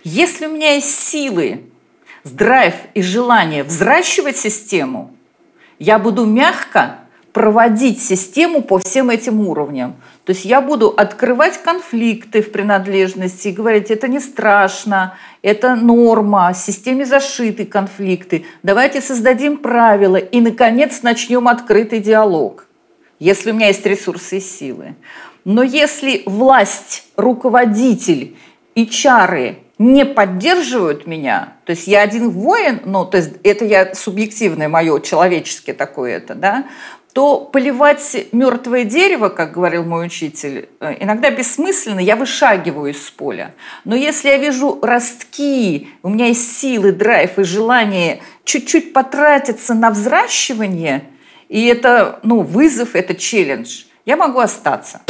Если 0.04 0.48
у 0.48 0.52
меня 0.52 0.74
есть 0.74 0.90
силы, 0.90 1.66
драйв 2.24 2.74
и 2.96 3.04
желание 3.04 3.64
взращивать 3.64 4.38
систему, 4.38 5.16
я 5.78 6.00
буду 6.00 6.26
мягко 6.26 7.01
проводить 7.34 8.02
систему 8.04 8.62
по 8.62 8.80
всем 8.80 9.10
этим 9.10 9.48
уровням. 9.48 9.96
То 10.26 10.34
есть 10.34 10.46
я 10.46 10.62
буду 10.62 10.90
открывать 10.90 11.62
конфликты 11.64 12.42
в 12.42 12.52
принадлежности 12.52 13.50
и 13.50 13.52
говорить, 13.54 13.90
это 13.90 14.08
не 14.08 14.20
страшно, 14.20 15.18
это 15.42 15.76
норма, 15.76 16.52
в 16.54 16.58
системе 16.58 17.06
зашиты 17.06 17.66
конфликты. 17.66 18.46
Давайте 18.64 19.02
создадим 19.02 19.58
правила 19.58 20.18
и, 20.18 20.42
наконец, 20.42 21.02
начнем 21.02 21.48
открытый 21.48 22.00
диалог, 22.00 22.68
если 23.20 23.52
у 23.52 23.56
меня 23.56 23.68
есть 23.68 23.86
ресурсы 23.86 24.38
и 24.38 24.42
силы. 24.42 24.96
Но 25.44 25.64
если 25.64 26.22
власть, 26.26 27.06
руководитель 27.16 28.36
и 28.76 28.86
чары 28.86 29.58
не 29.80 30.06
поддерживают 30.06 31.08
меня, 31.08 31.54
то 31.66 31.72
есть 31.72 31.88
я 31.88 32.02
один 32.02 32.30
воин, 32.30 32.82
ну, 32.86 33.04
то 33.06 33.18
есть 33.18 33.32
это 33.44 33.66
я 33.66 33.96
субъективное 33.96 34.70
мое, 34.70 35.00
человеческое 35.00 35.74
такое 35.74 36.18
это, 36.18 36.36
да, 36.36 36.66
то 37.14 37.40
поливать 37.40 38.28
мертвое 38.32 38.86
дерево, 38.86 39.30
как 39.30 39.52
говорил 39.52 39.84
мой 39.84 40.06
учитель, 40.06 40.70
э, 40.80 40.96
иногда 41.00 41.30
бессмысленно, 41.30 42.00
я 42.00 42.16
вышагиваю 42.16 42.92
из 42.92 43.10
поля. 43.10 43.54
Но 43.84 43.96
если 43.96 44.30
я 44.30 44.38
вижу 44.38 44.80
ростки, 44.82 45.90
у 46.04 46.10
меня 46.10 46.28
есть 46.28 46.58
силы, 46.58 46.92
драйв 46.92 47.38
и 47.38 47.44
желание 47.44 48.22
чуть-чуть 48.46 48.94
потратиться 48.94 49.74
на 49.74 49.92
взращивание, 49.92 51.04
и 51.50 51.66
это 51.66 52.20
ну, 52.24 52.42
вызов, 52.42 52.96
это 52.96 53.14
челлендж, 53.14 53.84
я 54.06 54.16
могу 54.16 54.40
остаться. 54.40 55.02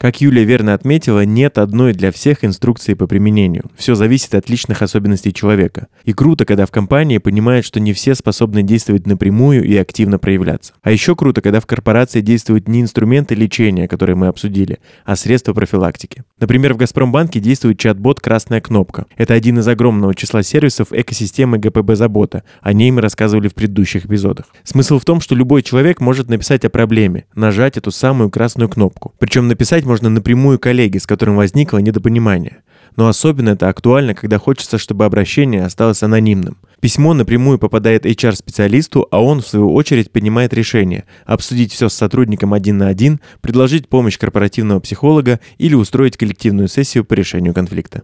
Как 0.00 0.22
Юлия 0.22 0.44
верно 0.44 0.72
отметила, 0.72 1.26
нет 1.26 1.58
одной 1.58 1.92
для 1.92 2.10
всех 2.10 2.42
инструкции 2.42 2.94
по 2.94 3.06
применению. 3.06 3.64
Все 3.76 3.94
зависит 3.94 4.34
от 4.34 4.48
личных 4.48 4.80
особенностей 4.80 5.30
человека. 5.30 5.88
И 6.04 6.14
круто, 6.14 6.46
когда 6.46 6.64
в 6.64 6.70
компании 6.70 7.18
понимают, 7.18 7.66
что 7.66 7.80
не 7.80 7.92
все 7.92 8.14
способны 8.14 8.62
действовать 8.62 9.06
напрямую 9.06 9.62
и 9.62 9.76
активно 9.76 10.18
проявляться. 10.18 10.72
А 10.80 10.90
еще 10.90 11.14
круто, 11.14 11.42
когда 11.42 11.60
в 11.60 11.66
корпорации 11.66 12.22
действуют 12.22 12.66
не 12.66 12.80
инструменты 12.80 13.34
лечения, 13.34 13.88
которые 13.88 14.16
мы 14.16 14.28
обсудили, 14.28 14.78
а 15.04 15.16
средства 15.16 15.52
профилактики. 15.52 16.24
Например, 16.38 16.72
в 16.72 16.78
Газпромбанке 16.78 17.38
действует 17.38 17.78
чат-бот 17.78 18.20
«Красная 18.20 18.62
кнопка». 18.62 19.04
Это 19.18 19.34
один 19.34 19.58
из 19.58 19.68
огромного 19.68 20.14
числа 20.14 20.42
сервисов 20.42 20.94
экосистемы 20.94 21.58
ГПБ 21.58 21.94
«Забота». 21.94 22.42
О 22.62 22.72
ней 22.72 22.90
мы 22.90 23.02
рассказывали 23.02 23.48
в 23.48 23.54
предыдущих 23.54 24.06
эпизодах. 24.06 24.46
Смысл 24.64 24.98
в 24.98 25.04
том, 25.04 25.20
что 25.20 25.34
любой 25.34 25.62
человек 25.62 26.00
может 26.00 26.30
написать 26.30 26.64
о 26.64 26.70
проблеме, 26.70 27.26
нажать 27.34 27.76
эту 27.76 27.90
самую 27.90 28.30
красную 28.30 28.70
кнопку. 28.70 29.12
Причем 29.18 29.46
написать 29.46 29.84
можно 29.90 30.08
напрямую 30.08 30.60
коллеге, 30.60 31.00
с 31.00 31.06
которым 31.06 31.34
возникло 31.34 31.78
недопонимание. 31.78 32.58
Но 32.94 33.08
особенно 33.08 33.50
это 33.50 33.68
актуально, 33.68 34.14
когда 34.14 34.38
хочется, 34.38 34.78
чтобы 34.78 35.04
обращение 35.04 35.64
осталось 35.64 36.04
анонимным. 36.04 36.58
Письмо 36.78 37.12
напрямую 37.12 37.58
попадает 37.58 38.06
HR-специалисту, 38.06 39.08
а 39.10 39.20
он, 39.20 39.40
в 39.40 39.48
свою 39.48 39.74
очередь, 39.74 40.12
принимает 40.12 40.54
решение 40.54 41.06
обсудить 41.26 41.72
все 41.72 41.88
с 41.88 41.94
сотрудником 41.94 42.54
один 42.54 42.78
на 42.78 42.86
один, 42.86 43.20
предложить 43.40 43.88
помощь 43.88 44.16
корпоративного 44.16 44.78
психолога 44.78 45.40
или 45.58 45.74
устроить 45.74 46.16
коллективную 46.16 46.68
сессию 46.68 47.04
по 47.04 47.14
решению 47.14 47.52
конфликта. 47.52 48.02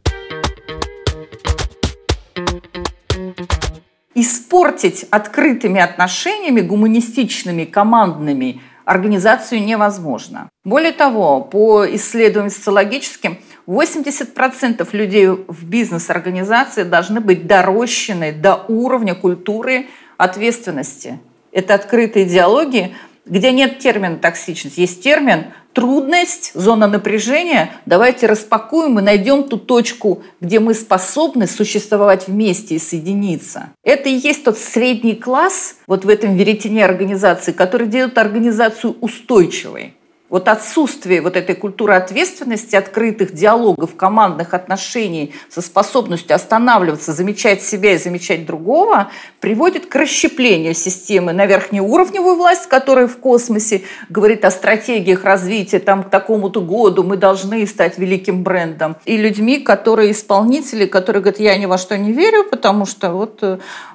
Испортить 4.16 5.06
открытыми 5.12 5.80
отношениями, 5.80 6.62
гуманистичными, 6.62 7.64
командными– 7.64 8.60
организацию 8.86 9.62
невозможно. 9.62 10.48
Более 10.64 10.92
того, 10.92 11.42
по 11.42 11.84
исследованиям 11.94 12.50
социологическим, 12.50 13.38
80% 13.66 14.88
людей 14.92 15.26
в 15.26 15.64
бизнес-организации 15.64 16.84
должны 16.84 17.20
быть 17.20 17.46
дорощены 17.46 18.32
до 18.32 18.64
уровня 18.68 19.14
культуры 19.16 19.88
ответственности. 20.16 21.18
Это 21.50 21.74
открытые 21.74 22.26
диалоги, 22.26 22.94
где 23.26 23.52
нет 23.52 23.78
термина 23.78 24.16
токсичность, 24.16 24.78
есть 24.78 25.02
термин 25.02 25.46
трудность, 25.72 26.52
зона 26.54 26.86
напряжения. 26.86 27.70
Давайте 27.84 28.26
распакуем 28.26 28.98
и 28.98 29.02
найдем 29.02 29.44
ту 29.44 29.58
точку, 29.58 30.22
где 30.40 30.58
мы 30.58 30.72
способны 30.72 31.46
существовать 31.46 32.28
вместе 32.28 32.76
и 32.76 32.78
соединиться. 32.78 33.70
Это 33.82 34.08
и 34.08 34.14
есть 34.14 34.44
тот 34.44 34.56
средний 34.56 35.14
класс 35.14 35.76
вот 35.86 36.06
в 36.06 36.08
этом 36.08 36.34
веретене 36.34 36.82
организации, 36.82 37.52
который 37.52 37.88
делает 37.88 38.16
организацию 38.16 38.96
устойчивой. 39.02 39.94
Вот 40.36 40.48
отсутствие 40.48 41.22
вот 41.22 41.34
этой 41.34 41.54
культуры 41.54 41.94
ответственности, 41.94 42.76
открытых 42.76 43.32
диалогов, 43.32 43.96
командных 43.96 44.52
отношений 44.52 45.32
со 45.48 45.62
способностью 45.62 46.36
останавливаться, 46.36 47.14
замечать 47.14 47.62
себя 47.62 47.94
и 47.94 47.96
замечать 47.96 48.44
другого, 48.44 49.10
приводит 49.40 49.86
к 49.86 49.94
расщеплению 49.94 50.74
системы 50.74 51.32
на 51.32 51.46
верхнеуровневую 51.46 52.36
власть, 52.36 52.66
которая 52.68 53.06
в 53.06 53.16
космосе 53.16 53.84
говорит 54.10 54.44
о 54.44 54.50
стратегиях 54.50 55.24
развития, 55.24 55.78
там 55.78 56.02
к 56.02 56.10
такому-то 56.10 56.60
году 56.60 57.02
мы 57.02 57.16
должны 57.16 57.66
стать 57.66 57.96
великим 57.96 58.42
брендом, 58.42 58.96
и 59.06 59.16
людьми, 59.16 59.58
которые 59.58 60.10
исполнители, 60.10 60.84
которые 60.84 61.22
говорят, 61.22 61.40
я 61.40 61.56
ни 61.56 61.64
во 61.64 61.78
что 61.78 61.96
не 61.96 62.12
верю, 62.12 62.44
потому 62.44 62.84
что 62.84 63.12
вот, 63.12 63.42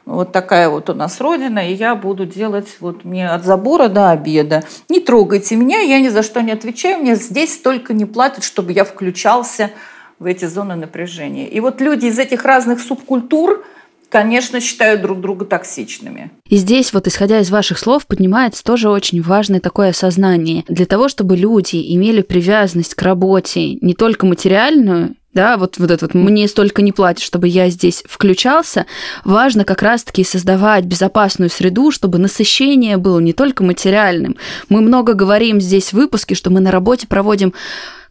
вот 0.05 0.31
такая 0.31 0.69
вот 0.69 0.89
у 0.89 0.95
нас 0.95 1.21
родина, 1.21 1.59
и 1.69 1.73
я 1.73 1.93
буду 1.93 2.25
делать 2.25 2.77
вот 2.79 3.05
мне 3.05 3.29
от 3.29 3.45
забора 3.45 3.89
до 3.89 4.09
обеда. 4.09 4.63
Не 4.89 5.01
трогайте 5.01 5.55
меня, 5.55 5.81
я 5.81 5.99
ни 5.99 6.07
за 6.07 6.21
за 6.21 6.27
что 6.31 6.41
не 6.41 6.53
отвечаю, 6.53 6.99
мне 6.99 7.15
здесь 7.15 7.55
столько 7.55 7.93
не 7.93 8.05
платят, 8.05 8.45
чтобы 8.45 8.71
я 8.71 8.85
включался 8.85 9.71
в 10.17 10.25
эти 10.25 10.45
зоны 10.45 10.75
напряжения. 10.75 11.49
И 11.49 11.59
вот 11.59 11.81
люди 11.81 12.05
из 12.05 12.17
этих 12.17 12.45
разных 12.45 12.79
субкультур 12.79 13.65
конечно, 14.09 14.59
считают 14.59 15.01
друг 15.01 15.21
друга 15.21 15.45
токсичными. 15.45 16.31
И 16.45 16.57
здесь 16.57 16.91
вот, 16.91 17.07
исходя 17.07 17.39
из 17.39 17.49
ваших 17.49 17.79
слов, 17.79 18.05
поднимается 18.05 18.61
тоже 18.61 18.89
очень 18.89 19.21
важное 19.21 19.61
такое 19.61 19.91
осознание. 19.91 20.65
Для 20.67 20.85
того, 20.85 21.07
чтобы 21.07 21.37
люди 21.37 21.77
имели 21.95 22.21
привязанность 22.21 22.93
к 22.93 23.01
работе 23.01 23.75
не 23.75 23.93
только 23.93 24.25
материальную, 24.25 25.15
да, 25.33 25.57
вот, 25.57 25.77
вот 25.77 25.91
это 25.91 26.05
вот 26.05 26.13
«мне 26.13 26.47
столько 26.47 26.81
не 26.81 26.91
платят, 26.91 27.23
чтобы 27.23 27.47
я 27.47 27.69
здесь 27.69 28.03
включался», 28.07 28.85
важно 29.23 29.63
как 29.63 29.81
раз-таки 29.81 30.23
создавать 30.23 30.85
безопасную 30.85 31.49
среду, 31.49 31.91
чтобы 31.91 32.17
насыщение 32.17 32.97
было 32.97 33.19
не 33.19 33.33
только 33.33 33.63
материальным. 33.63 34.35
Мы 34.69 34.81
много 34.81 35.13
говорим 35.13 35.61
здесь 35.61 35.89
в 35.89 35.93
выпуске, 35.93 36.35
что 36.35 36.49
мы 36.49 36.59
на 36.59 36.71
работе 36.71 37.07
проводим 37.07 37.53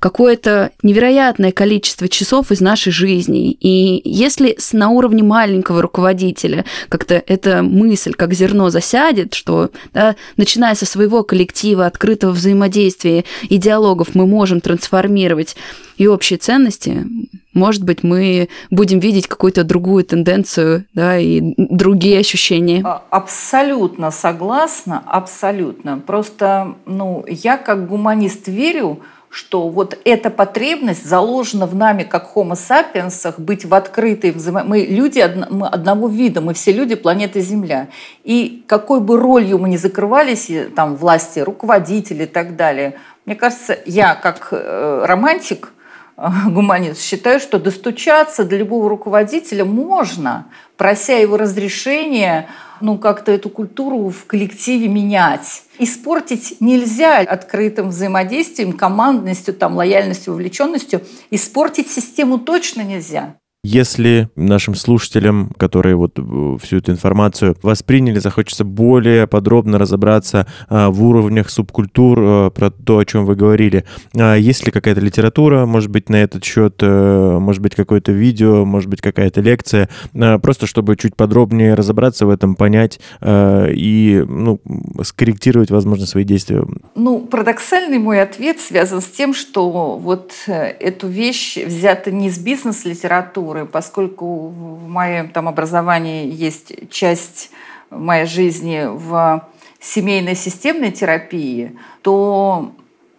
какое-то 0.00 0.72
невероятное 0.82 1.52
количество 1.52 2.08
часов 2.08 2.50
из 2.50 2.60
нашей 2.60 2.90
жизни. 2.90 3.52
И 3.52 4.00
если 4.04 4.56
на 4.72 4.88
уровне 4.88 5.22
маленького 5.22 5.82
руководителя 5.82 6.64
как-то 6.88 7.22
эта 7.26 7.62
мысль, 7.62 8.14
как 8.14 8.32
зерно 8.32 8.70
засядет, 8.70 9.34
что 9.34 9.70
да, 9.92 10.16
начиная 10.36 10.74
со 10.74 10.86
своего 10.86 11.22
коллектива, 11.22 11.86
открытого 11.86 12.32
взаимодействия 12.32 13.24
и 13.42 13.58
диалогов 13.58 14.14
мы 14.14 14.26
можем 14.26 14.60
трансформировать 14.60 15.54
и 15.98 16.06
общие 16.06 16.38
ценности, 16.38 17.06
может 17.52 17.84
быть, 17.84 18.02
мы 18.02 18.48
будем 18.70 19.00
видеть 19.00 19.26
какую-то 19.26 19.64
другую 19.64 20.04
тенденцию, 20.04 20.86
да, 20.94 21.18
и 21.18 21.54
другие 21.56 22.20
ощущения. 22.20 22.80
А, 22.84 23.02
абсолютно 23.10 24.10
согласна, 24.10 25.02
абсолютно. 25.04 25.98
Просто, 25.98 26.76
ну, 26.86 27.24
я 27.28 27.58
как 27.58 27.88
гуманист 27.88 28.46
верю, 28.46 29.00
что 29.30 29.68
вот 29.68 29.96
эта 30.04 30.28
потребность 30.28 31.06
заложена 31.06 31.66
в 31.66 31.74
нами 31.74 32.02
как 32.02 32.32
homo 32.34 32.52
sapiens 32.52 33.32
быть 33.38 33.64
в 33.64 33.72
открытой 33.74 34.32
взаимо... 34.32 34.64
Мы 34.64 34.80
люди 34.80 35.20
од... 35.20 35.50
мы 35.50 35.68
одного 35.68 36.08
вида, 36.08 36.40
мы 36.40 36.52
все 36.52 36.72
люди 36.72 36.96
планеты 36.96 37.40
Земля. 37.40 37.88
И 38.24 38.64
какой 38.66 39.00
бы 39.00 39.18
ролью 39.18 39.58
мы 39.58 39.68
ни 39.68 39.76
закрывались, 39.76 40.50
там 40.74 40.96
власти, 40.96 41.38
руководители 41.38 42.24
и 42.24 42.26
так 42.26 42.56
далее, 42.56 42.94
мне 43.24 43.36
кажется, 43.36 43.78
я 43.86 44.16
как 44.16 44.48
э, 44.50 45.04
романтик, 45.06 45.72
гуманист, 46.46 47.00
считаю, 47.00 47.40
что 47.40 47.58
достучаться 47.58 48.44
до 48.44 48.56
любого 48.56 48.88
руководителя 48.88 49.64
можно, 49.64 50.46
прося 50.76 51.16
его 51.16 51.36
разрешения 51.36 52.48
ну, 52.80 52.98
как-то 52.98 53.32
эту 53.32 53.50
культуру 53.50 54.08
в 54.08 54.26
коллективе 54.26 54.88
менять. 54.88 55.62
Испортить 55.78 56.56
нельзя 56.60 57.18
открытым 57.18 57.88
взаимодействием, 57.88 58.72
командностью, 58.72 59.54
там, 59.54 59.76
лояльностью, 59.76 60.32
вовлеченностью. 60.32 61.02
Испортить 61.30 61.90
систему 61.90 62.38
точно 62.38 62.82
нельзя. 62.82 63.36
Если 63.62 64.30
нашим 64.36 64.74
слушателям, 64.74 65.50
которые 65.58 65.94
вот 65.94 66.18
э, 66.18 66.56
всю 66.62 66.78
эту 66.78 66.92
информацию 66.92 67.58
восприняли, 67.60 68.18
захочется 68.18 68.64
более 68.64 69.26
подробно 69.26 69.76
разобраться 69.76 70.46
а, 70.70 70.88
в 70.88 71.04
уровнях 71.04 71.50
субкультур, 71.50 72.18
а, 72.18 72.50
про 72.50 72.70
то, 72.70 72.96
о 72.96 73.04
чем 73.04 73.26
вы 73.26 73.36
говорили, 73.36 73.84
а, 74.16 74.34
есть 74.34 74.64
ли 74.64 74.72
какая-то 74.72 75.02
литература, 75.02 75.66
может 75.66 75.90
быть, 75.90 76.08
на 76.08 76.16
этот 76.16 76.42
счет, 76.42 76.76
а, 76.80 77.38
может 77.38 77.60
быть, 77.60 77.74
какое-то 77.74 78.12
видео, 78.12 78.64
может 78.64 78.88
быть, 78.88 79.02
какая-то 79.02 79.42
лекция, 79.42 79.90
а, 80.14 80.38
просто 80.38 80.66
чтобы 80.66 80.96
чуть 80.96 81.14
подробнее 81.14 81.74
разобраться 81.74 82.24
в 82.24 82.30
этом, 82.30 82.54
понять 82.54 82.98
и 83.22 84.24
ну, 84.26 84.58
скорректировать, 85.02 85.70
возможно, 85.70 86.06
свои 86.06 86.24
действия? 86.24 86.64
Ну, 86.94 87.20
парадоксальный 87.20 87.98
мой 87.98 88.22
ответ 88.22 88.58
связан 88.58 89.02
с 89.02 89.06
тем, 89.06 89.34
что 89.34 89.98
вот 89.98 90.32
эту 90.46 91.08
вещь 91.08 91.58
взята 91.58 92.10
не 92.10 92.28
из 92.28 92.38
бизнес-литературы, 92.38 93.49
культуры, 93.50 93.66
поскольку 93.66 94.48
в 94.48 94.88
моем 94.88 95.28
там 95.30 95.48
образовании 95.48 96.30
есть 96.30 96.72
часть 96.90 97.50
моей 97.90 98.26
жизни 98.26 98.86
в 98.88 99.48
семейной 99.80 100.36
системной 100.36 100.92
терапии, 100.92 101.76
то 102.02 102.72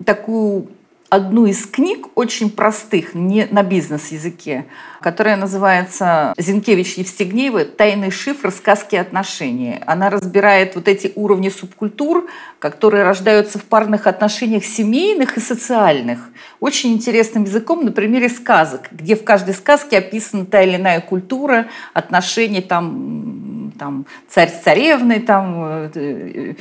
такую 0.05 0.67
одну 1.11 1.45
из 1.45 1.65
книг, 1.65 2.07
очень 2.15 2.49
простых, 2.49 3.13
не 3.13 3.45
на 3.51 3.63
бизнес-языке, 3.63 4.65
которая 5.01 5.35
называется 5.35 6.33
Зинкевич 6.37 6.93
Евстигнеева 6.93 7.65
«Тайный 7.65 8.11
шифр. 8.11 8.49
Сказки 8.49 8.95
отношений». 8.95 9.81
Она 9.85 10.09
разбирает 10.09 10.75
вот 10.75 10.87
эти 10.87 11.11
уровни 11.15 11.49
субкультур, 11.49 12.29
которые 12.59 13.03
рождаются 13.03 13.59
в 13.59 13.63
парных 13.65 14.07
отношениях 14.07 14.63
семейных 14.63 15.35
и 15.35 15.41
социальных. 15.41 16.29
Очень 16.61 16.93
интересным 16.93 17.43
языком 17.43 17.83
на 17.83 17.91
примере 17.91 18.29
сказок, 18.29 18.87
где 18.91 19.17
в 19.17 19.25
каждой 19.25 19.53
сказке 19.53 19.97
описана 19.97 20.45
та 20.45 20.61
или 20.61 20.77
иная 20.77 21.01
культура, 21.01 21.67
отношения 21.93 22.61
там, 22.61 23.40
там 23.81 24.05
царь 24.29 24.49
с 24.49 24.61
царевной, 24.61 25.21
там 25.21 25.89
э, 25.95 26.53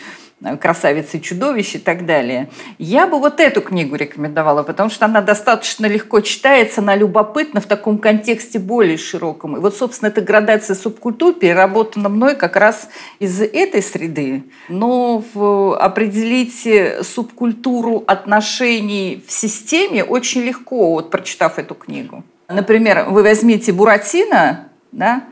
красавицы 0.58 1.18
и 1.18 1.20
чудовищ 1.20 1.74
и 1.74 1.78
так 1.78 2.06
далее. 2.06 2.48
Я 2.78 3.06
бы 3.06 3.18
вот 3.18 3.40
эту 3.40 3.60
книгу 3.60 3.94
рекомендовала, 3.94 4.62
потому 4.62 4.88
что 4.88 5.04
она 5.04 5.20
достаточно 5.20 5.84
легко 5.84 6.22
читается, 6.22 6.80
она 6.80 6.96
любопытна 6.96 7.60
в 7.60 7.66
таком 7.66 7.98
контексте 7.98 8.58
более 8.58 8.96
широком. 8.96 9.58
И 9.58 9.60
вот, 9.60 9.76
собственно, 9.76 10.08
эта 10.08 10.22
градация 10.22 10.74
субкультур 10.74 11.34
переработана 11.34 12.08
мной 12.08 12.36
как 12.36 12.56
раз 12.56 12.88
из 13.18 13.42
этой 13.42 13.82
среды. 13.82 14.44
Но 14.70 15.22
в, 15.34 15.76
определить 15.76 16.66
субкультуру 17.06 18.02
отношений 18.06 19.22
в 19.26 19.30
системе 19.30 20.04
очень 20.04 20.40
легко, 20.40 20.92
вот 20.92 21.10
прочитав 21.10 21.58
эту 21.58 21.74
книгу. 21.74 22.24
Например, 22.48 23.04
вы 23.10 23.22
возьмите 23.22 23.74
Буратино, 23.74 24.70
да, 24.90 25.24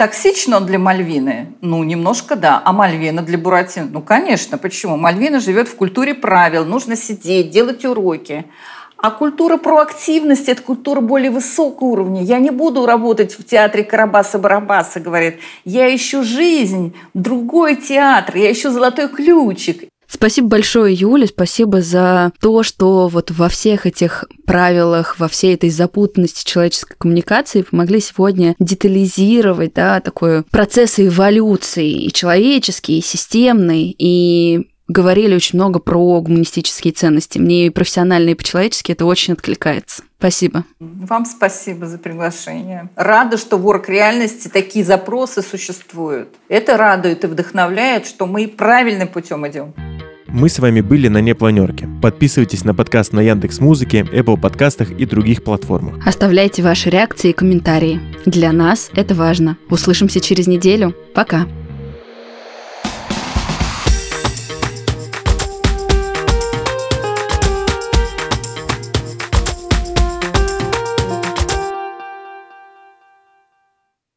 Токсичен 0.00 0.54
он 0.54 0.64
для 0.64 0.78
Мальвины? 0.78 1.52
Ну, 1.60 1.84
немножко 1.84 2.34
да. 2.34 2.62
А 2.64 2.72
Мальвина 2.72 3.20
для 3.20 3.36
Буратино? 3.36 3.86
Ну, 3.92 4.00
конечно. 4.00 4.56
Почему? 4.56 4.96
Мальвина 4.96 5.40
живет 5.40 5.68
в 5.68 5.76
культуре 5.76 6.14
правил. 6.14 6.64
Нужно 6.64 6.96
сидеть, 6.96 7.50
делать 7.50 7.84
уроки. 7.84 8.46
А 8.96 9.10
культура 9.10 9.58
проактивности– 9.58 10.48
это 10.52 10.62
культура 10.62 11.02
более 11.02 11.30
высокого 11.30 11.88
уровня. 11.88 12.22
Я 12.22 12.38
не 12.38 12.48
буду 12.48 12.86
работать 12.86 13.38
в 13.38 13.44
театре 13.44 13.84
Карабаса-Барабаса, 13.84 15.00
говорит. 15.00 15.40
Я 15.66 15.94
ищу 15.94 16.22
жизнь, 16.22 16.96
другой 17.12 17.76
театр, 17.76 18.36
я 18.36 18.52
ищу 18.52 18.70
золотой 18.70 19.06
ключик. 19.06 19.90
Спасибо 20.12 20.48
большое, 20.48 20.92
Юля, 20.92 21.28
спасибо 21.28 21.82
за 21.82 22.32
то, 22.40 22.64
что 22.64 23.06
вот 23.06 23.30
во 23.30 23.48
всех 23.48 23.86
этих 23.86 24.24
правилах, 24.44 25.20
во 25.20 25.28
всей 25.28 25.54
этой 25.54 25.70
запутанности 25.70 26.44
человеческой 26.44 26.96
коммуникации 26.98 27.62
помогли 27.62 28.00
сегодня 28.00 28.56
детализировать, 28.58 29.74
да, 29.74 30.00
такой 30.00 30.42
процесс 30.42 30.98
эволюции 30.98 32.06
и 32.06 32.12
человеческий, 32.12 32.98
и 32.98 33.02
системный, 33.02 33.94
и 33.96 34.69
говорили 34.90 35.34
очень 35.34 35.58
много 35.58 35.78
про 35.78 36.20
гуманистические 36.20 36.92
ценности. 36.92 37.38
Мне 37.38 37.66
и 37.66 37.70
профессионально, 37.70 38.30
и 38.30 38.34
по-человечески 38.34 38.92
это 38.92 39.06
очень 39.06 39.34
откликается. 39.34 40.02
Спасибо. 40.18 40.64
Вам 40.78 41.24
спасибо 41.24 41.86
за 41.86 41.98
приглашение. 41.98 42.90
Рада, 42.96 43.38
что 43.38 43.56
в 43.56 43.66
Work 43.66 43.84
реальности 43.88 44.48
такие 44.48 44.84
запросы 44.84 45.42
существуют. 45.42 46.28
Это 46.48 46.76
радует 46.76 47.24
и 47.24 47.26
вдохновляет, 47.26 48.06
что 48.06 48.26
мы 48.26 48.46
правильным 48.48 49.08
путем 49.08 49.46
идем. 49.48 49.72
Мы 50.32 50.48
с 50.48 50.60
вами 50.60 50.80
были 50.80 51.08
на 51.08 51.18
Непланерке. 51.20 51.88
Подписывайтесь 52.00 52.64
на 52.64 52.72
подкаст 52.72 53.12
на 53.12 53.20
Яндекс 53.20 53.58
Музыке, 53.58 54.06
Apple 54.12 54.38
подкастах 54.38 54.92
и 54.92 55.04
других 55.04 55.42
платформах. 55.42 56.06
Оставляйте 56.06 56.62
ваши 56.62 56.88
реакции 56.88 57.30
и 57.30 57.32
комментарии. 57.32 58.00
Для 58.26 58.52
нас 58.52 58.90
это 58.94 59.14
важно. 59.16 59.56
Услышимся 59.70 60.20
через 60.20 60.46
неделю. 60.46 60.94
Пока. 61.14 61.46